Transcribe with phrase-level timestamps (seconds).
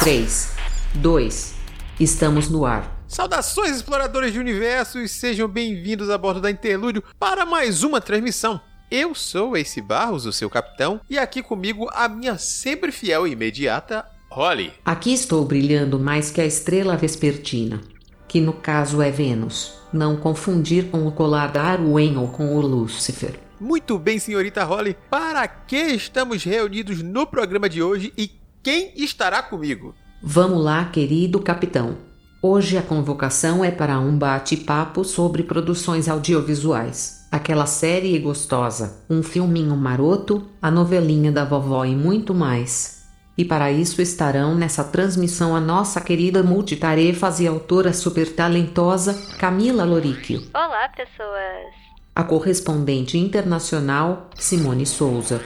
[0.00, 0.52] 3,
[0.94, 1.54] 2,
[1.98, 3.02] estamos no ar.
[3.08, 5.10] Saudações, exploradores de universos!
[5.10, 8.60] Sejam bem-vindos a bordo da Interlúdio para mais uma transmissão.
[8.88, 13.32] Eu sou Ace Barros, o seu capitão, e aqui comigo a minha sempre fiel e
[13.32, 14.72] imediata Holly.
[14.84, 17.80] Aqui estou brilhando mais que a estrela vespertina,
[18.28, 19.74] que no caso é Vênus.
[19.92, 23.34] Não confundir com o colar da Arwen ou com o Lúcifer.
[23.60, 24.96] Muito bem, senhorita Holly.
[25.10, 29.94] Para que estamos reunidos no programa de hoje e quem estará comigo?
[30.22, 31.96] Vamos lá, querido capitão.
[32.42, 37.26] Hoje a convocação é para um bate-papo sobre produções audiovisuais.
[37.30, 43.06] Aquela série gostosa, um filminho maroto, a novelinha da vovó e muito mais.
[43.36, 49.84] E para isso estarão nessa transmissão a nossa querida multitarefas e autora super talentosa Camila
[49.84, 50.42] Loríquio.
[50.54, 51.74] Olá, pessoas!
[52.14, 55.40] A correspondente internacional Simone Souza.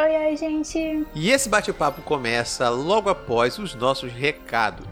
[0.00, 1.04] Oi, oi, gente!
[1.12, 4.86] E esse bate-papo começa logo após os nossos recados.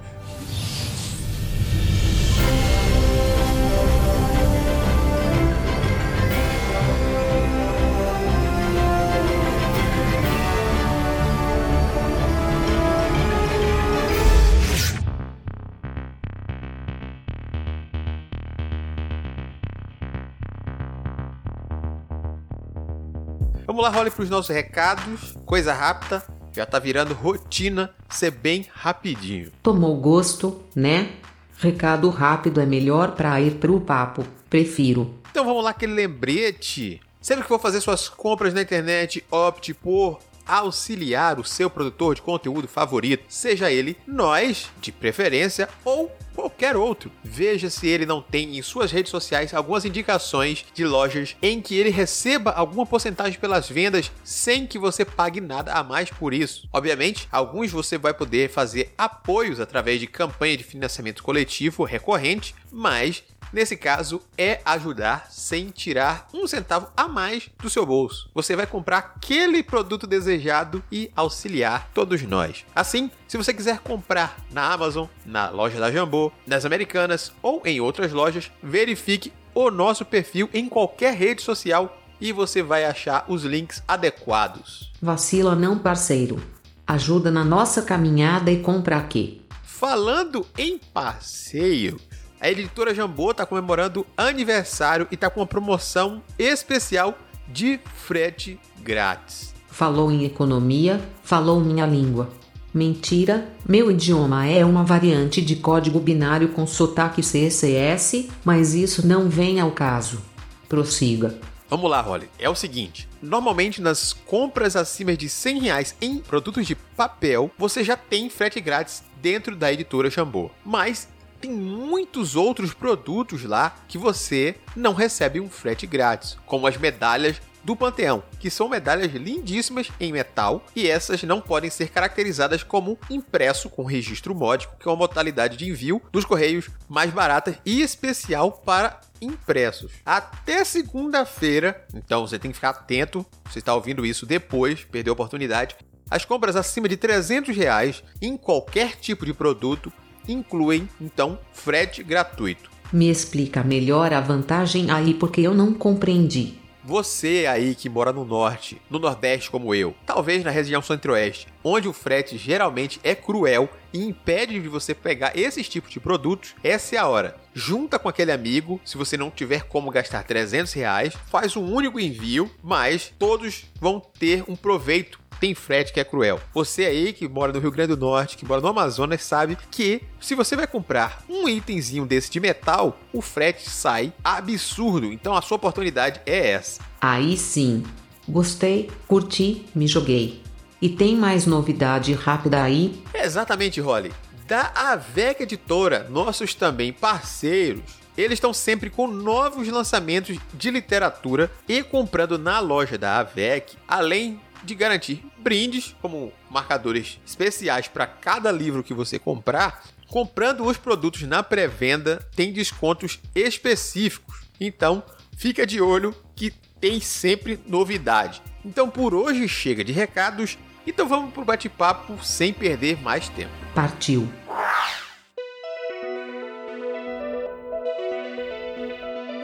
[23.76, 25.36] Vamos lá, role para os nossos recados.
[25.44, 26.24] Coisa rápida.
[26.50, 29.52] Já tá virando rotina ser bem rapidinho.
[29.62, 31.10] Tomou gosto, né?
[31.58, 34.24] Recado rápido é melhor para ir pro papo.
[34.48, 35.14] Prefiro.
[35.30, 37.02] Então vamos lá, aquele lembrete.
[37.20, 42.22] Sempre que for fazer suas compras na internet, opte por auxiliar o seu produtor de
[42.22, 47.10] conteúdo favorito, seja ele nós, de preferência, ou qualquer outro.
[47.24, 51.74] Veja se ele não tem em suas redes sociais algumas indicações de lojas em que
[51.76, 56.68] ele receba alguma porcentagem pelas vendas sem que você pague nada a mais por isso.
[56.72, 63.24] Obviamente, alguns você vai poder fazer apoios através de campanha de financiamento coletivo recorrente, mas
[63.52, 68.28] Nesse caso, é ajudar sem tirar um centavo a mais do seu bolso.
[68.34, 72.66] Você vai comprar aquele produto desejado e auxiliar todos nós.
[72.74, 77.80] Assim, se você quiser comprar na Amazon, na loja da Jambô, nas Americanas ou em
[77.80, 83.44] outras lojas, verifique o nosso perfil em qualquer rede social e você vai achar os
[83.44, 84.92] links adequados.
[85.00, 86.42] Vacila não, parceiro.
[86.86, 89.42] Ajuda na nossa caminhada e compra aqui.
[89.62, 92.00] Falando em passeio,
[92.46, 97.18] a editora Jambô está comemorando aniversário e está com uma promoção especial
[97.48, 99.52] de frete grátis.
[99.68, 102.30] Falou em economia, falou minha língua.
[102.72, 109.28] Mentira, meu idioma é uma variante de código binário com sotaque CSS, mas isso não
[109.28, 110.22] vem ao caso.
[110.68, 111.36] Prossiga.
[111.68, 112.28] Vamos lá, Holly.
[112.38, 117.82] É o seguinte: normalmente nas compras acima de 100 reais em produtos de papel, você
[117.82, 120.48] já tem frete grátis dentro da editora Jambô.
[120.64, 121.08] Mas
[121.40, 127.40] tem muitos outros produtos lá que você não recebe um frete grátis, como as medalhas
[127.66, 132.96] do Panteão, que são medalhas lindíssimas em metal e essas não podem ser caracterizadas como
[133.10, 137.82] impresso com registro módico, que é uma modalidade de envio dos correios mais barata e
[137.82, 139.90] especial para impressos.
[140.04, 145.14] Até segunda-feira, então você tem que ficar atento, você está ouvindo isso depois, perdeu a
[145.14, 145.74] oportunidade.
[146.08, 149.92] As compras acima de 300 reais em qualquer tipo de produto
[150.28, 152.70] incluem, então, frete gratuito.
[152.92, 156.54] Me explica melhor a vantagem aí porque eu não compreendi.
[156.86, 161.88] Você aí que mora no norte, no nordeste como eu, talvez na região centro-oeste, onde
[161.88, 166.94] o frete geralmente é cruel e impede de você pegar esses tipos de produtos, essa
[166.94, 167.34] é a hora.
[167.52, 171.98] Junta com aquele amigo, se você não tiver como gastar 300 reais, faz um único
[171.98, 176.40] envio, mas todos vão ter um proveito tem frete que é cruel.
[176.52, 180.02] Você aí que mora no Rio Grande do Norte, que mora no Amazonas, sabe que
[180.20, 185.12] se você vai comprar um itemzinho desse de metal, o frete sai absurdo.
[185.12, 186.82] Então a sua oportunidade é essa.
[187.00, 187.84] Aí sim.
[188.28, 190.42] Gostei, curti, me joguei.
[190.80, 193.00] E tem mais novidade rápida aí?
[193.14, 194.12] Exatamente, Holly.
[194.46, 197.82] Da AVEC Editora, nossos também parceiros,
[198.16, 204.40] eles estão sempre com novos lançamentos de literatura e comprando na loja da AVEC, além
[204.64, 209.84] de garantir brindes, como marcadores especiais para cada livro que você comprar.
[210.08, 214.46] Comprando os produtos na pré-venda, tem descontos específicos.
[214.60, 215.02] Então,
[215.36, 218.42] fica de olho que tem sempre novidade.
[218.64, 220.58] Então, por hoje chega de recados.
[220.86, 223.52] Então, vamos para o bate-papo sem perder mais tempo.
[223.74, 224.28] Partiu.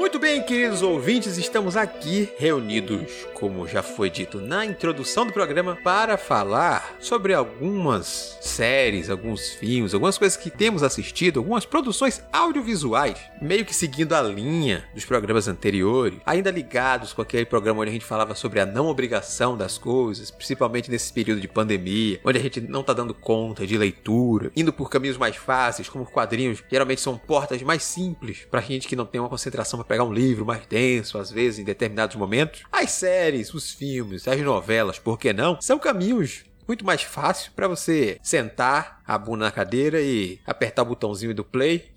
[0.02, 5.76] Muito bem, queridos ouvintes, estamos aqui reunidos, como já foi dito na introdução do programa,
[5.76, 13.16] para falar sobre algumas séries, alguns filmes, algumas coisas que temos assistido, algumas produções audiovisuais,
[13.40, 17.92] meio que seguindo a linha dos programas anteriores, ainda ligados com aquele programa onde a
[17.92, 22.42] gente falava sobre a não obrigação das coisas, principalmente nesse período de pandemia, onde a
[22.42, 27.00] gente não tá dando conta de leitura, indo por caminhos mais fáceis, como quadrinhos, geralmente
[27.00, 30.46] são portas mais simples pra gente que não tem uma concentração para pegar um livro
[30.46, 32.62] mais denso, às vezes em determinados momentos.
[32.72, 35.60] As séries, os filmes, as novelas, por que não?
[35.60, 40.86] São caminhos muito mais fáceis para você sentar a bunda na cadeira e apertar o
[40.86, 41.90] botãozinho do play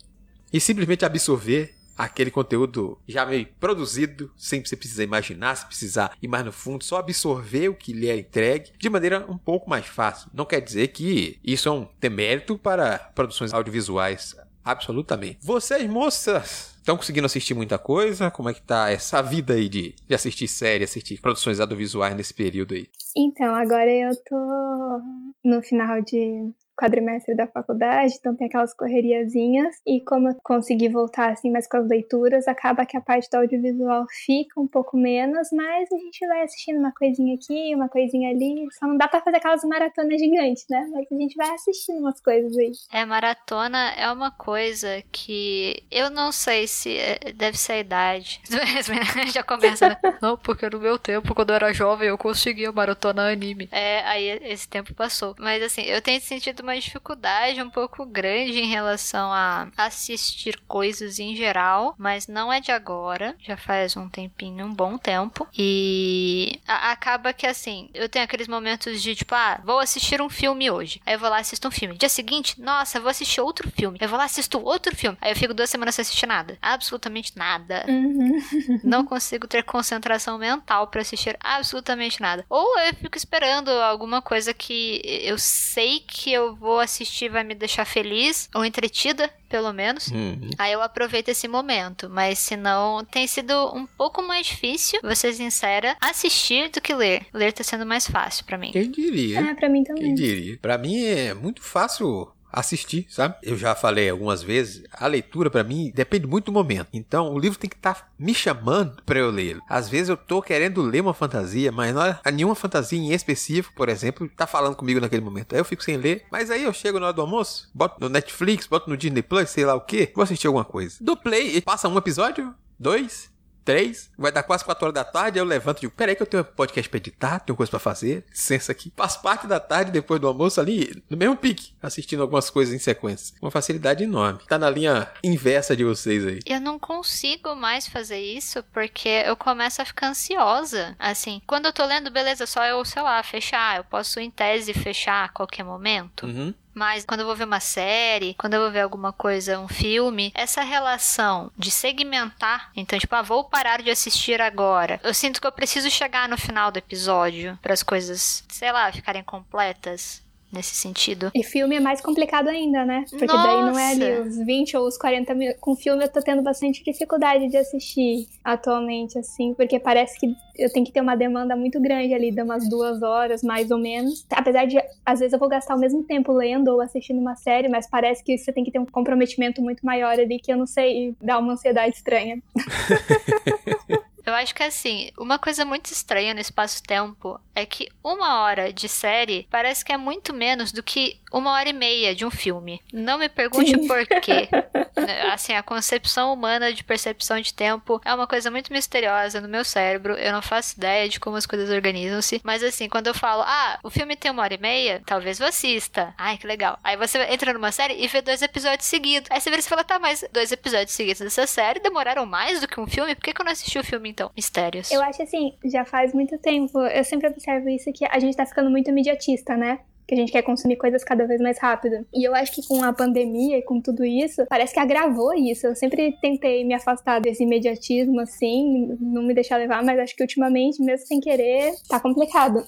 [0.51, 6.27] e simplesmente absorver aquele conteúdo já meio produzido, sem você precisar imaginar, se precisar ir
[6.27, 9.85] mais no fundo, só absorver o que lhe é entregue de maneira um pouco mais
[9.85, 10.29] fácil.
[10.33, 15.37] Não quer dizer que isso é um demérito para produções audiovisuais, absolutamente.
[15.41, 18.29] Vocês, moças, estão conseguindo assistir muita coisa?
[18.29, 22.33] Como é que tá essa vida aí de, de assistir série, assistir produções audiovisuais nesse
[22.33, 22.87] período aí?
[23.17, 25.01] Então, agora eu tô
[25.43, 31.31] no final de quadrimestre da faculdade, então tem aquelas correriazinhas, e como eu consegui voltar
[31.31, 35.49] assim mais com as leituras, acaba que a parte do audiovisual fica um pouco menos,
[35.51, 39.21] mas a gente vai assistindo uma coisinha aqui, uma coisinha ali, só não dá pra
[39.21, 40.87] fazer aquelas maratonas gigantes, né?
[40.91, 42.71] Mas a gente vai assistindo umas coisas aí.
[42.91, 48.41] É, maratona é uma coisa que eu não sei se é, deve ser a idade.
[49.33, 49.97] Já começa, né?
[50.21, 53.67] Não, porque no meu tempo, quando eu era jovem, eu conseguia maratona anime.
[53.71, 55.35] É, aí esse tempo passou.
[55.39, 61.19] Mas assim, eu tenho sentido uma dificuldade um pouco grande em relação a assistir coisas
[61.19, 65.47] em geral, mas não é de agora, já faz um tempinho, um bom tempo.
[65.57, 70.69] E acaba que assim, eu tenho aqueles momentos de tipo, ah, vou assistir um filme
[70.69, 71.01] hoje.
[71.05, 71.97] Aí eu vou lá assisto um filme.
[71.97, 73.97] Dia seguinte, nossa, vou assistir outro filme.
[74.01, 75.17] Eu vou lá assisto outro filme.
[75.21, 76.57] Aí eu fico duas semanas sem assistir nada.
[76.61, 77.85] Absolutamente nada.
[77.87, 78.39] Uhum.
[78.83, 82.45] Não consigo ter concentração mental para assistir absolutamente nada.
[82.49, 87.55] Ou eu fico esperando alguma coisa que eu sei que eu vou assistir vai me
[87.55, 90.07] deixar feliz ou entretida, pelo menos.
[90.07, 90.49] Uhum.
[90.57, 95.15] Aí eu aproveito esse momento, mas se não, tem sido um pouco mais difícil, vou
[95.15, 97.25] ser sincera, assistir do que ler.
[97.33, 98.71] Ler tá sendo mais fácil para mim.
[98.71, 99.51] Quem diria?
[99.51, 100.13] Ah, pra mim Quem também.
[100.15, 100.57] diria?
[100.61, 103.35] Pra mim é muito fácil assistir, sabe?
[103.43, 106.87] Eu já falei algumas vezes, a leitura pra mim depende muito do momento.
[106.93, 109.59] Então, o livro tem que estar me chamando pra eu ler.
[109.69, 113.75] Às vezes eu tô querendo ler uma fantasia, mas não é nenhuma fantasia em específico,
[113.75, 115.53] por exemplo, tá falando comigo naquele momento.
[115.53, 118.09] Aí eu fico sem ler, mas aí eu chego na hora do almoço, boto no
[118.09, 120.97] Netflix, boto no Disney Plus, sei lá o que, vou assistir alguma coisa.
[121.01, 123.29] Do Play, passa um episódio, dois,
[123.65, 126.21] três, vai dar quase quatro horas da tarde, aí eu levanto e digo, peraí que
[126.21, 128.91] eu tenho podcast pra editar, tenho coisa pra fazer, licença aqui.
[128.91, 132.79] Passo parte da tarde, depois do almoço ali, no mesmo pique, assistindo algumas coisas em
[132.79, 133.35] sequência.
[133.41, 134.39] Uma facilidade enorme.
[134.47, 136.39] Tá na linha inversa de vocês aí.
[136.45, 140.95] Eu não consigo mais fazer isso porque eu começo a ficar ansiosa.
[140.99, 143.77] Assim, quando eu tô lendo, beleza, só eu, sei lá, fechar.
[143.77, 146.27] Eu posso, em tese, fechar a qualquer momento.
[146.27, 146.53] Uhum.
[146.75, 150.31] Mas quando eu vou ver uma série, quando eu vou ver alguma coisa, um filme,
[150.35, 154.99] essa relação de segmentar, então, tipo, ah, vou parar de assistir agora.
[155.01, 158.91] Eu sinto que eu preciso chegar no final do episódio para as coisas, sei lá,
[158.91, 161.31] ficarem completas nesse sentido.
[161.33, 163.05] E filme é mais complicado ainda, né?
[163.09, 164.29] Porque daí não é ali Nossa!
[164.29, 165.59] os 20 ou os 40 minutos.
[165.61, 170.27] Com filme eu tô tendo bastante dificuldade de assistir atualmente, assim, porque parece que
[170.57, 173.77] eu tenho que ter uma demanda muito grande ali, de umas duas horas, mais ou
[173.77, 174.25] menos.
[174.31, 177.67] Apesar de, às vezes, eu vou gastar o mesmo tempo lendo ou assistindo uma série,
[177.67, 180.65] mas parece que você tem que ter um comprometimento muito maior ali, que eu não
[180.65, 182.41] sei, dá uma ansiedade estranha.
[184.25, 188.89] Eu acho que assim, uma coisa muito estranha no espaço-tempo é que uma hora de
[188.89, 192.81] série parece que é muito menos do que uma hora e meia de um filme.
[192.91, 193.87] Não me pergunte Sim.
[193.87, 194.49] por quê.
[194.95, 199.47] Né, Assim, a concepção humana de percepção de tempo é uma coisa muito misteriosa no
[199.49, 200.13] meu cérebro.
[200.13, 202.39] Eu não faço ideia de como as coisas organizam-se.
[202.45, 205.47] Mas assim, quando eu falo, ah, o filme tem uma hora e meia, talvez eu
[205.47, 206.13] assista.
[206.17, 206.79] Ai, que legal.
[206.81, 209.29] Aí você entra numa série e vê dois episódios seguidos.
[209.29, 212.67] Aí você vira e fala, tá, mas dois episódios seguidos dessa série demoraram mais do
[212.67, 213.15] que um filme?
[213.15, 214.31] Por que, que eu não assisti o filme então?
[214.35, 214.89] Mistérios.
[214.89, 218.45] Eu acho assim, já faz muito tempo, eu sempre observo isso, que a gente tá
[218.45, 219.79] ficando muito imediatista, né?
[220.07, 222.05] Que a gente quer consumir coisas cada vez mais rápido.
[222.13, 225.65] E eu acho que com a pandemia e com tudo isso, parece que agravou isso.
[225.65, 230.21] Eu sempre tentei me afastar desse imediatismo, assim, não me deixar levar, mas acho que
[230.21, 232.63] ultimamente, mesmo sem querer, tá complicado.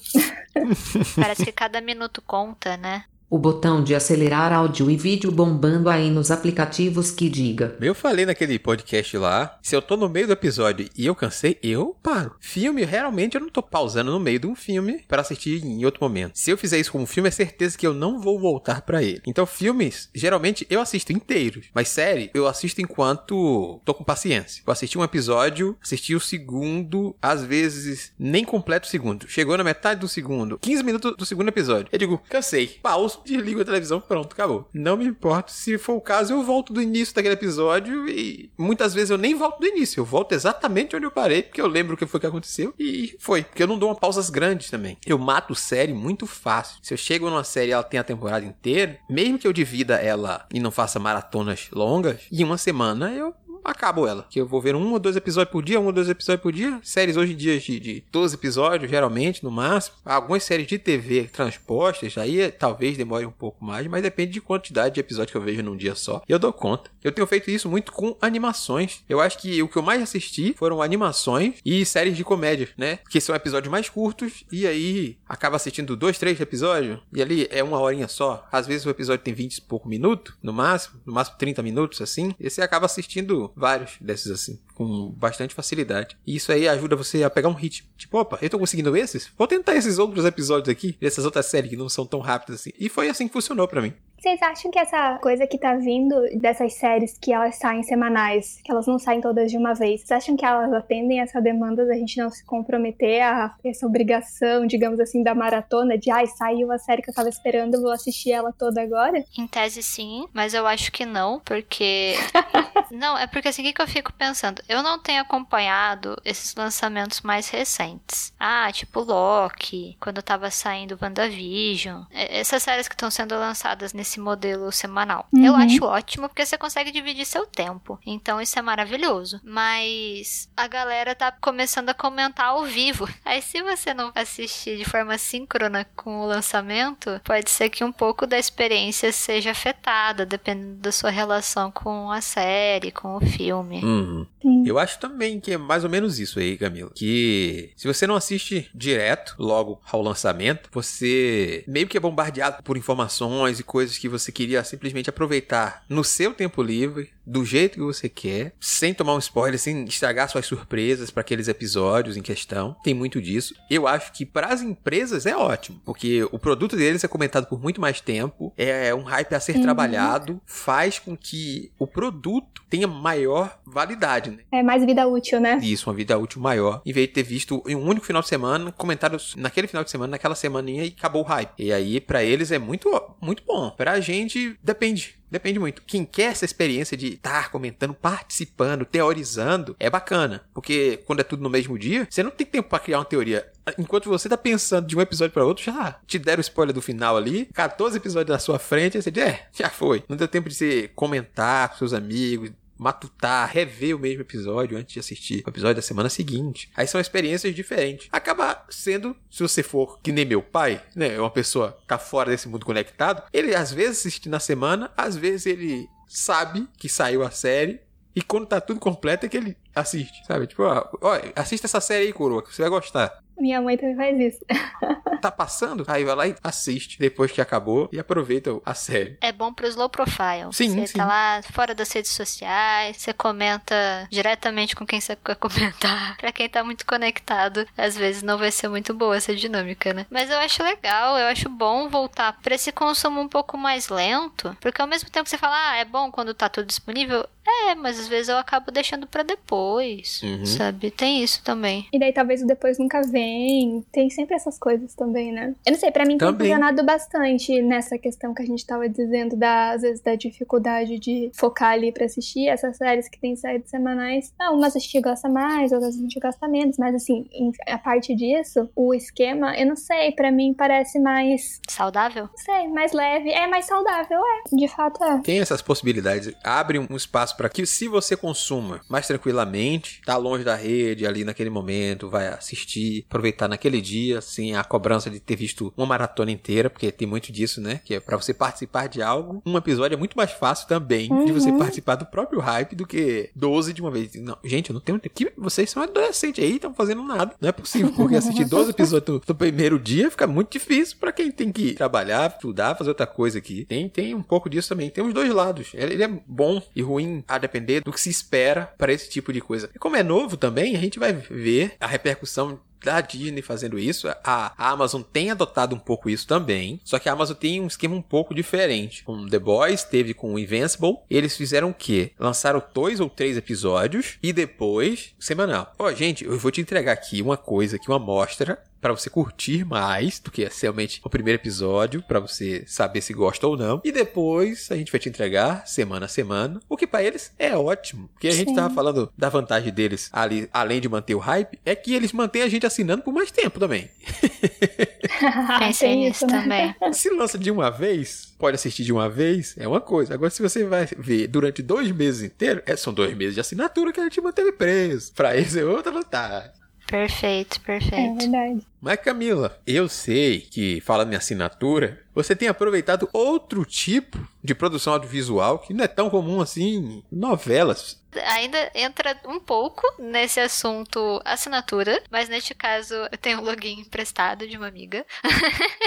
[1.16, 3.04] Parece que cada minuto conta, né?
[3.29, 7.75] O botão de acelerar áudio e vídeo bombando aí nos aplicativos que diga.
[7.81, 11.60] Eu falei naquele podcast lá, se eu tô no meio do episódio e eu cansei,
[11.62, 12.38] eu paro.
[12.39, 16.01] Filme, realmente eu não tô pausando no meio de um filme para assistir em outro
[16.01, 16.31] momento.
[16.36, 19.03] Se eu fizer isso com um filme, é certeza que eu não vou voltar para
[19.03, 19.22] ele.
[19.27, 24.63] Então, filmes, geralmente eu assisto inteiros, mas série, eu assisto enquanto tô com paciência.
[24.65, 29.27] Eu assisti um episódio, assisti o segundo, às vezes nem completo o segundo.
[29.27, 31.89] Chegou na metade do segundo, 15 minutos do segundo episódio.
[31.91, 34.67] Eu digo, cansei, pauso desligo a televisão, pronto, acabou.
[34.74, 35.51] Não me importo.
[35.51, 39.36] Se for o caso, eu volto do início daquele episódio e muitas vezes eu nem
[39.36, 40.01] volto do início.
[40.01, 43.15] Eu volto exatamente onde eu parei, porque eu lembro o que foi que aconteceu e
[43.19, 43.43] foi.
[43.43, 44.97] Porque eu não dou uma pausas grandes também.
[45.05, 46.79] Eu mato série muito fácil.
[46.81, 49.95] Se eu chego numa série e ela tem a temporada inteira, mesmo que eu divida
[49.95, 53.33] ela e não faça maratonas longas, em uma semana eu
[53.67, 54.25] acabo ela.
[54.29, 56.51] Que eu vou ver um ou dois episódios por dia, um ou dois episódios por
[56.51, 56.79] dia.
[56.81, 59.97] Séries hoje em dia de, de 12 episódios, geralmente, no máximo.
[60.05, 64.95] Algumas séries de TV transpostas, aí talvez demore um pouco mais, mas depende de quantidade
[64.95, 66.21] de episódios que eu vejo num dia só.
[66.27, 66.89] E eu dou conta.
[67.03, 69.03] Eu tenho feito isso muito com animações.
[69.07, 73.00] Eu acho que o que eu mais assisti foram animações e séries de comédia, né?
[73.09, 77.63] Que são episódios mais curtos e aí acaba assistindo dois, três episódios e ali é
[77.63, 78.47] uma horinha só.
[78.51, 82.01] Às vezes o episódio tem 20 e pouco minutos, no máximo, no máximo 30 minutos,
[82.01, 82.33] assim.
[82.39, 86.15] E você acaba assistindo vários desses assim, com bastante facilidade.
[86.25, 87.89] E isso aí ajuda você a pegar um ritmo.
[87.98, 89.31] Tipo, opa, eu tô conseguindo esses?
[89.36, 92.72] Vou tentar esses outros episódios aqui, dessas outras séries que não são tão rápidas assim.
[92.79, 93.93] E foi assim que funcionou para mim.
[94.19, 98.72] Vocês acham que essa coisa que tá vindo dessas séries que elas saem semanais, que
[98.72, 101.93] elas não saem todas de uma vez, vocês acham que elas atendem essa demanda da
[101.93, 106.79] gente não se comprometer a essa obrigação, digamos assim, da maratona de ai, saiu a
[106.79, 109.24] série que eu tava esperando, vou assistir ela toda agora?
[109.38, 112.15] Em tese sim, mas eu acho que não, porque.
[112.91, 114.63] não, é porque assim, o que eu fico pensando?
[114.67, 118.33] Eu não tenho acompanhado esses lançamentos mais recentes.
[118.39, 122.03] Ah, tipo Loki, quando tava saindo WandaVision.
[122.12, 125.27] Essas séries que estão sendo lançadas nesse esse modelo semanal.
[125.31, 125.45] Uhum.
[125.45, 128.00] Eu acho ótimo porque você consegue dividir seu tempo.
[128.05, 129.39] Então isso é maravilhoso.
[129.43, 133.07] Mas a galera tá começando a comentar ao vivo.
[133.24, 137.91] Aí se você não assistir de forma síncrona com o lançamento, pode ser que um
[137.91, 143.83] pouco da experiência seja afetada, dependendo da sua relação com a série, com o filme.
[143.83, 144.25] Uhum.
[144.66, 146.92] Eu acho também que é mais ou menos isso aí, Camila.
[146.94, 152.78] Que se você não assiste direto, logo ao lançamento, você meio que é bombardeado por
[152.78, 157.84] informações e coisas que você queria simplesmente aproveitar no seu tempo livre, do jeito que
[157.84, 162.75] você quer, sem tomar um spoiler, sem estragar suas surpresas para aqueles episódios em questão.
[162.84, 163.53] Tem muito disso.
[163.69, 167.62] Eu acho que para as empresas é ótimo, porque o produto deles é comentado por
[167.62, 169.62] muito mais tempo, é um hype a ser uhum.
[169.62, 174.39] trabalhado, faz com que o produto tenha maior validade, né?
[174.51, 175.60] É mais vida útil, né?
[175.62, 178.27] Isso, uma vida útil maior, em vez de ter visto em um único final de
[178.27, 181.51] semana comentários naquele final de semana, naquela semaninha e acabou o hype.
[181.57, 183.69] E aí para eles é muito muito bom.
[183.72, 185.81] Pra gente depende Depende muito.
[185.86, 190.43] Quem quer essa experiência de estar comentando, participando, teorizando, é bacana.
[190.53, 193.50] Porque quando é tudo no mesmo dia, você não tem tempo para criar uma teoria.
[193.77, 196.81] Enquanto você tá pensando de um episódio para outro, já te deram o spoiler do
[196.81, 200.03] final ali, 14 episódios na sua frente, aí você diz, é, já foi.
[200.07, 204.93] Não deu tempo de você comentar com seus amigos, matutar, rever o mesmo episódio antes
[204.93, 206.69] de assistir o episódio da semana seguinte.
[206.75, 208.07] Aí são experiências diferentes.
[208.12, 211.98] Acaba sendo, se você for que nem meu pai, né, é uma pessoa que tá
[211.98, 216.88] fora desse mundo conectado, ele às vezes assiste na semana, às vezes ele sabe que
[216.88, 217.81] saiu a série
[218.15, 220.48] e quando tá tudo completo é que ele assiste, sabe?
[220.48, 223.22] Tipo, ó, ó assista essa série aí, coroa, que você vai gostar.
[223.39, 224.46] Minha mãe também faz isso.
[225.22, 225.84] tá passando?
[225.88, 229.17] Aí vai lá e assiste depois que acabou e aproveita a série.
[229.22, 230.51] É bom pro slow profile.
[230.51, 230.98] Sim, você sim.
[230.98, 236.17] tá lá fora das redes sociais, você comenta diretamente com quem você quer comentar.
[236.17, 240.05] pra quem tá muito conectado, às vezes não vai ser muito boa essa dinâmica, né?
[240.10, 244.55] Mas eu acho legal, eu acho bom voltar pra esse consumo um pouco mais lento,
[244.60, 247.75] porque ao mesmo tempo que você fala, ah, é bom quando tá tudo disponível, é,
[247.75, 250.45] mas às vezes eu acabo deixando para depois, uhum.
[250.45, 250.91] sabe?
[250.91, 251.88] Tem isso também.
[251.91, 253.86] E daí talvez o depois nunca vem.
[253.91, 255.53] Tem sempre essas coisas também, né?
[255.65, 256.38] Eu não sei, para mim também.
[256.38, 261.00] tem funcionado bastante nessa questão que a gente tava dizendo, da, às vezes, da dificuldade
[261.00, 264.33] de focar ali pra assistir essas séries que tem saído semanais.
[264.39, 267.77] Ah, umas a gente gosta mais, outras a gente gosta menos, mas assim, em, a
[267.77, 271.59] parte disso, o esquema, eu não sei, para mim parece mais.
[271.67, 272.24] Saudável?
[272.24, 273.29] Não sei, mais leve.
[273.31, 274.55] É mais saudável, é.
[274.55, 275.19] De fato é.
[275.19, 276.33] Tem essas possibilidades.
[276.43, 281.06] Abre um espaço para que se você consuma mais tranquilamente tranquilamente, tá longe da rede
[281.06, 285.86] ali naquele momento, vai assistir, aproveitar naquele dia, sem a cobrança de ter visto uma
[285.86, 287.82] maratona inteira, porque tem muito disso, né?
[287.84, 291.26] Que é para você participar de algo, um episódio é muito mais fácil também uhum.
[291.26, 291.58] de você uhum.
[291.58, 294.14] participar do próprio hype do que 12 de uma vez.
[294.16, 295.16] Não, gente, eu não tenho tempo.
[295.18, 297.34] Que vocês são adolescentes aí, estão fazendo nada.
[297.42, 301.32] Não é possível, porque assistir 12 episódios do, primeiro dia fica muito difícil para quem
[301.32, 303.66] tem que trabalhar, estudar, fazer outra coisa aqui.
[303.66, 304.90] Tem, tem um pouco disso também.
[304.90, 305.72] Tem os dois lados.
[305.74, 309.40] Ele é bom e ruim a depender do que se espera para esse tipo de
[309.48, 309.70] coisa.
[309.74, 314.08] E como é novo também, a gente vai ver a repercussão da Disney fazendo isso.
[314.24, 316.80] A, Amazon tem adotado um pouco isso também.
[316.84, 319.04] Só que a Amazon tem um esquema um pouco diferente.
[319.04, 320.98] Com The Boys, teve com o Invincible.
[321.10, 322.12] Eles fizeram o quê?
[322.20, 325.74] Lançaram dois ou três episódios e depois semanal.
[325.77, 329.10] Ó, oh, gente, eu vou te entregar aqui uma coisa, aqui uma amostra para você
[329.10, 333.81] curtir mais do que realmente o primeiro episódio, para você saber se gosta ou não.
[333.84, 337.55] E depois a gente vai te entregar semana a semana, o que para eles é
[337.55, 338.38] ótimo, porque a Sim.
[338.38, 342.13] gente tava falando da vantagem deles ali, além de manter o hype, é que eles
[342.13, 343.89] mantêm a gente assinando por mais tempo também.
[345.60, 346.75] Pensei nisso também.
[346.93, 350.13] Se lança de uma vez, pode assistir de uma vez, é uma coisa.
[350.13, 353.91] Agora, se você vai ver durante dois meses inteiros, é, são dois meses de assinatura
[353.91, 355.13] que a gente manteve preso.
[355.13, 356.51] Pra eles é outra vantagem.
[356.88, 357.96] Perfeito, perfeito.
[357.96, 358.67] É verdade.
[358.82, 364.94] Mas Camila, eu sei que falando em assinatura, você tem aproveitado outro tipo de produção
[364.94, 372.01] audiovisual que não é tão comum assim, novelas ainda entra um pouco nesse assunto assinatura,
[372.09, 375.05] mas neste caso eu tenho um login emprestado de uma amiga.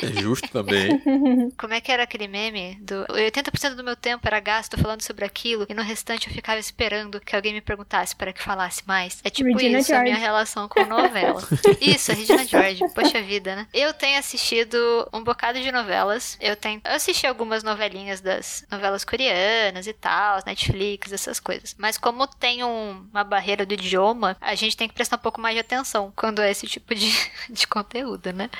[0.02, 1.00] É justo também.
[1.58, 2.78] Como é que era aquele meme?
[2.80, 6.58] Do 80% do meu tempo era gasto falando sobre aquilo e no restante eu ficava
[6.58, 9.20] esperando que alguém me perguntasse para que falasse mais.
[9.24, 10.00] É tipo Regina isso George.
[10.00, 11.42] a minha relação com novela.
[11.80, 12.82] isso, a Regina George.
[12.94, 13.66] Poxa vida, né?
[13.72, 14.76] Eu tenho assistido
[15.12, 16.36] um bocado de novelas.
[16.40, 21.74] Eu tenho eu assisti algumas novelinhas das novelas coreanas e tal, Netflix, essas coisas.
[21.78, 25.20] Mas como como tem um, uma barreira do idioma, a gente tem que prestar um
[25.20, 27.10] pouco mais de atenção quando é esse tipo de,
[27.48, 28.50] de conteúdo, né?